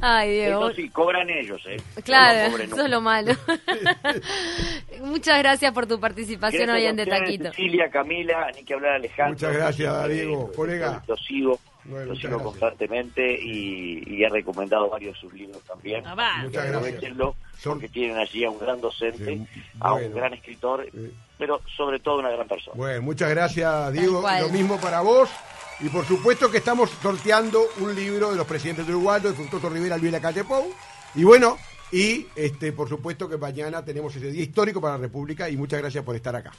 Ay, 0.01 0.31
Diego. 0.33 0.67
Eso 0.69 0.77
sí, 0.77 0.89
cobran 0.91 1.31
ellos, 1.31 1.63
¿eh? 1.67 1.77
Claro, 2.05 2.57
eso 2.57 2.85
es 2.85 2.91
lo 2.91 3.01
malo. 3.01 3.33
Muchas 5.01 5.39
gracias 5.39 5.73
por 5.73 5.87
tu 5.87 5.99
participación 6.01 6.65
Gracias 6.65 6.83
hoy 6.83 6.87
en 6.91 6.97
De 6.97 7.07
Taquito. 7.07 7.45
Cecilia, 7.51 7.91
Camila, 7.91 8.51
ni 8.57 8.65
que 8.65 8.75
hablar 8.75 8.93
Alejandro. 8.95 9.35
Muchas 9.35 9.53
gracias, 9.55 10.09
Diego, 10.09 10.51
colega. 10.55 11.03
Lo 11.07 11.17
sigo, 11.17 11.59
Bueno, 11.85 12.07
lo 12.07 12.17
sigo 12.17 12.29
gracias. 12.29 12.49
constantemente 12.49 13.39
y, 13.43 14.03
y 14.07 14.23
he 14.23 14.29
recomendado 14.29 14.89
varios 14.89 15.15
de 15.15 15.21
sus 15.21 15.33
libros 15.33 15.63
también. 15.65 16.05
Ah. 16.07 16.43
Muchas 16.45 16.67
gracias. 16.69 17.13
Porque 17.65 17.89
tienen 17.89 18.17
allí 18.19 18.45
a 18.45 18.51
un 18.51 18.59
gran 18.59 18.81
docente, 18.81 19.37
Sí, 19.37 19.63
a 19.81 19.95
un 19.95 20.15
gran 20.15 20.33
escritor, 20.35 20.87
pero 21.39 21.61
sobre 21.77 22.01
todo 22.01 22.19
una 22.19 22.31
gran 22.31 22.49
persona. 22.49 22.77
Bueno, 22.77 23.03
muchas 23.03 23.31
gracias, 23.31 23.93
Diego. 23.93 24.25
Lo 24.41 24.49
mismo 24.49 24.81
para 24.81 25.01
vos. 25.01 25.29
Y 25.81 25.89
por 25.89 26.05
supuesto 26.05 26.51
que 26.51 26.59
estamos 26.59 26.91
sorteando 26.91 27.61
un 27.81 27.95
libro 27.95 28.31
de 28.31 28.37
los 28.37 28.47
presidentes 28.47 28.87
de 28.87 28.93
Uruguay, 28.93 29.21
de 29.21 29.33
Fructuoso 29.33 29.69
Rivera, 29.69 29.97
Luis 29.97 30.13
Lacate 30.13 30.45
Pou. 30.45 30.73
Y 31.15 31.25
bueno, 31.25 31.57
y 31.91 32.27
este 32.37 32.73
por 32.73 32.89
supuesto 32.89 33.29
que 33.29 33.37
mañana 33.37 33.85
tenemos 33.85 34.15
ese 34.15 34.31
día 34.31 34.43
histórico 34.43 34.81
para 34.81 34.95
la 34.95 35.01
República 35.03 35.49
y 35.51 35.57
muchas 35.57 35.81
gracias 35.81 36.05
por 36.05 36.15
estar 36.15 36.35
acá. 36.37 36.53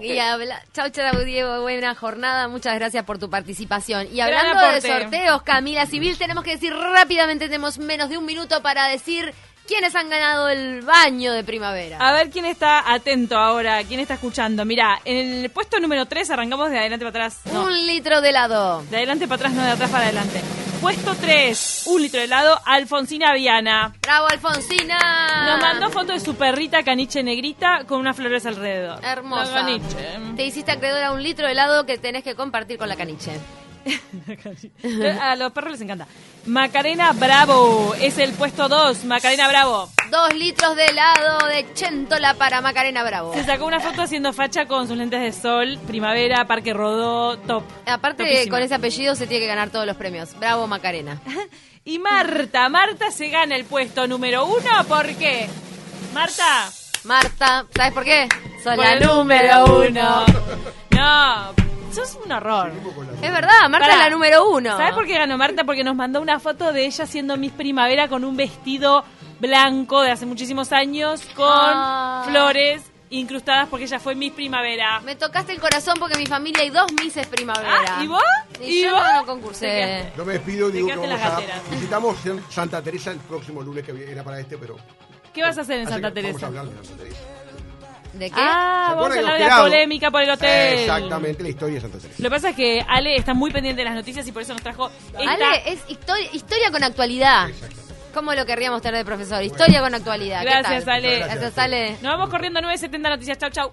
Y 0.00 0.18
habla... 0.18 0.62
Chau, 0.72 0.88
chau, 0.90 1.24
Diego. 1.24 1.62
Buena 1.62 1.94
jornada. 1.94 2.48
Muchas 2.48 2.74
gracias 2.74 3.04
por 3.04 3.18
tu 3.18 3.28
participación. 3.28 4.08
Y 4.12 4.20
hablando 4.20 4.60
de 4.70 4.80
sorteos, 4.80 5.42
Camila 5.42 5.86
Civil, 5.86 6.16
tenemos 6.18 6.44
que 6.44 6.52
decir 6.52 6.72
rápidamente, 6.74 7.46
tenemos 7.46 7.78
menos 7.78 8.08
de 8.08 8.18
un 8.18 8.24
minuto 8.24 8.62
para 8.62 8.86
decir 8.86 9.34
quiénes 9.66 9.94
han 9.94 10.10
ganado 10.10 10.48
el 10.48 10.82
baño 10.82 11.32
de 11.32 11.44
primavera. 11.44 11.98
A 11.98 12.12
ver 12.12 12.30
quién 12.30 12.44
está 12.44 12.92
atento 12.92 13.36
ahora, 13.36 13.82
quién 13.84 14.00
está 14.00 14.14
escuchando. 14.14 14.64
Mira, 14.64 15.00
en 15.04 15.44
el 15.44 15.50
puesto 15.50 15.78
número 15.78 16.06
3 16.06 16.30
arrancamos 16.30 16.70
de 16.70 16.78
adelante 16.78 17.04
para 17.04 17.26
atrás. 17.26 17.40
No, 17.52 17.64
Un 17.64 17.86
litro 17.86 18.20
de 18.20 18.30
helado. 18.30 18.82
de 18.90 18.96
adelante 18.96 19.28
para 19.28 19.36
atrás, 19.36 19.52
no 19.52 19.62
de 19.62 19.70
atrás 19.70 19.90
para 19.90 20.04
adelante. 20.04 20.40
Puesto 20.80 21.14
3, 21.14 21.82
un 21.88 22.00
litro 22.00 22.20
de 22.20 22.24
helado, 22.24 22.58
Alfonsina 22.64 23.34
Viana. 23.34 23.92
¡Bravo, 24.00 24.28
Alfonsina! 24.28 25.46
Nos 25.46 25.60
mandó 25.60 25.90
foto 25.90 26.12
de 26.14 26.20
su 26.20 26.34
perrita 26.36 26.82
caniche 26.82 27.22
negrita 27.22 27.84
con 27.86 28.00
unas 28.00 28.16
flores 28.16 28.46
alrededor. 28.46 29.04
Hermosa. 29.04 29.44
La 29.44 29.60
caniche. 29.60 30.18
Te 30.36 30.46
hiciste 30.46 30.72
acreedor 30.72 31.02
a 31.02 31.12
un 31.12 31.22
litro 31.22 31.44
de 31.44 31.52
helado 31.52 31.84
que 31.84 31.98
tenés 31.98 32.24
que 32.24 32.34
compartir 32.34 32.78
con 32.78 32.88
la 32.88 32.96
caniche. 32.96 33.32
A 35.20 35.36
los 35.36 35.52
perros 35.52 35.72
les 35.72 35.80
encanta. 35.82 36.06
Macarena 36.46 37.12
Bravo 37.12 37.94
es 38.00 38.16
el 38.18 38.32
puesto 38.32 38.68
2. 38.68 39.04
Macarena 39.04 39.48
Bravo. 39.48 39.90
Dos 40.10 40.34
litros 40.34 40.74
de 40.74 40.86
helado 40.86 41.46
de 41.46 41.72
Chentola 41.74 42.34
para 42.34 42.60
Macarena 42.60 43.04
Bravo. 43.04 43.32
Se 43.32 43.44
sacó 43.44 43.66
una 43.66 43.78
foto 43.80 44.02
haciendo 44.02 44.32
facha 44.32 44.66
con 44.66 44.88
sus 44.88 44.96
lentes 44.96 45.20
de 45.20 45.32
sol. 45.32 45.78
Primavera, 45.86 46.44
Parque 46.46 46.72
Rodó, 46.74 47.38
top. 47.38 47.62
Aparte, 47.86 48.24
Topísima. 48.24 48.56
con 48.56 48.62
ese 48.64 48.74
apellido 48.74 49.14
se 49.14 49.26
tiene 49.28 49.42
que 49.42 49.46
ganar 49.46 49.70
todos 49.70 49.86
los 49.86 49.96
premios. 49.96 50.36
Bravo, 50.38 50.66
Macarena. 50.66 51.20
Y 51.82 51.98
Marta, 51.98 52.68
Marta 52.68 53.10
se 53.10 53.30
gana 53.30 53.56
el 53.56 53.64
puesto 53.64 54.06
número 54.06 54.44
uno. 54.44 54.84
¿Por 54.86 55.06
qué? 55.14 55.48
Marta. 56.12 56.68
Marta, 57.04 57.64
¿sabes 57.74 57.94
por 57.94 58.04
qué? 58.04 58.28
Por 58.62 58.76
la 58.76 59.00
número 59.00 59.64
uno. 59.64 60.26
No, 60.90 61.54
sos 61.90 62.18
un 62.22 62.30
horror. 62.30 62.70
Es 63.22 63.32
verdad, 63.32 63.68
Marta 63.70 63.86
Pará. 63.86 63.94
es 63.94 63.98
la 64.00 64.10
número 64.10 64.46
uno. 64.50 64.76
¿Sabes 64.76 64.92
por 64.92 65.06
qué 65.06 65.14
ganó 65.14 65.38
Marta? 65.38 65.64
Porque 65.64 65.82
nos 65.82 65.96
mandó 65.96 66.20
una 66.20 66.38
foto 66.38 66.70
de 66.74 66.84
ella 66.84 67.04
haciendo 67.04 67.38
Miss 67.38 67.52
Primavera 67.52 68.08
con 68.08 68.24
un 68.24 68.36
vestido 68.36 69.02
blanco 69.40 70.02
de 70.02 70.10
hace 70.12 70.26
muchísimos 70.26 70.72
años 70.72 71.22
con 71.34 71.46
Ah. 71.48 72.22
flores 72.28 72.82
incrustadas 73.12 73.68
porque 73.68 73.86
ella 73.86 73.98
fue 73.98 74.14
Miss 74.14 74.32
Primavera. 74.32 75.00
Me 75.00 75.16
tocaste 75.16 75.52
el 75.52 75.58
corazón 75.60 75.96
porque 75.98 76.14
en 76.14 76.20
mi 76.20 76.26
familia 76.26 76.62
hay 76.62 76.70
dos 76.70 76.86
Misses 76.92 77.26
Primavera. 77.26 77.96
Ah, 77.98 78.04
¿y 78.04 78.06
vos? 78.06 78.22
Y, 78.60 78.64
¿Y 78.64 78.82
yo 78.84 78.92
vos? 78.94 79.02
no, 79.02 79.14
no 79.20 79.26
concursé. 79.26 80.12
Yo 80.16 80.24
me 80.24 80.34
despido 80.34 80.68
y 80.68 80.72
digo 80.72 80.88
que 80.88 80.96
vamos 80.96 81.20
a 81.20 81.40
visitamos 81.70 82.16
Santa 82.50 82.80
Teresa 82.82 83.10
el 83.10 83.18
próximo 83.18 83.62
lunes 83.62 83.84
que 83.84 84.12
era 84.12 84.22
para 84.22 84.38
este, 84.38 84.56
pero 84.58 84.76
¿Qué 85.34 85.42
vas 85.42 85.56
a 85.58 85.62
hacer 85.62 85.80
en 85.80 85.86
así 85.86 85.92
Santa 85.94 86.12
que 86.12 86.22
vamos 86.22 86.36
a 86.36 86.38
Teresa? 86.40 86.46
hablar 86.46 86.64
de 86.66 86.86
Santa 86.86 87.02
Teresa. 87.02 87.20
¿De 88.12 88.28
qué? 88.30 88.36
Ah, 88.40 88.86
¿Se 88.90 88.94
vamos 88.96 89.16
a 89.16 89.18
hablar 89.20 89.38
de 89.38 89.44
la 89.46 89.56
polémica 89.58 90.10
por 90.10 90.22
el 90.22 90.30
hotel. 90.30 90.78
Exactamente, 90.80 91.42
la 91.44 91.48
historia 91.48 91.74
de 91.76 91.80
Santa 91.80 91.98
Teresa. 91.98 92.22
Lo 92.22 92.28
que 92.28 92.34
pasa 92.34 92.50
es 92.50 92.56
que 92.56 92.84
Ale 92.88 93.16
está 93.16 93.34
muy 93.34 93.50
pendiente 93.52 93.80
de 93.80 93.84
las 93.84 93.94
noticias 93.94 94.26
y 94.26 94.32
por 94.32 94.42
eso 94.42 94.52
nos 94.52 94.62
trajo 94.62 94.88
esta... 95.18 95.18
Ale, 95.32 95.62
es 95.72 95.80
historia, 95.88 96.28
historia 96.32 96.70
con 96.72 96.82
actualidad. 96.84 97.48
¿Cómo 98.12 98.34
lo 98.34 98.44
querríamos 98.46 98.82
tener 98.82 98.98
de 98.98 99.04
profesor? 99.04 99.42
Historia 99.42 99.80
con 99.80 99.94
actualidad. 99.94 100.40
¿Qué 100.40 100.46
Gracias, 100.46 100.84
tal? 100.84 100.94
Ale. 100.94 101.18
Gracias, 101.18 101.58
Ale. 101.58 101.90
Nos 102.02 102.02
vamos 102.02 102.30
corriendo 102.30 102.58
a 102.58 102.62
9.70 102.62 102.98
Noticias. 103.10 103.38
Chau, 103.38 103.50
chau. 103.50 103.72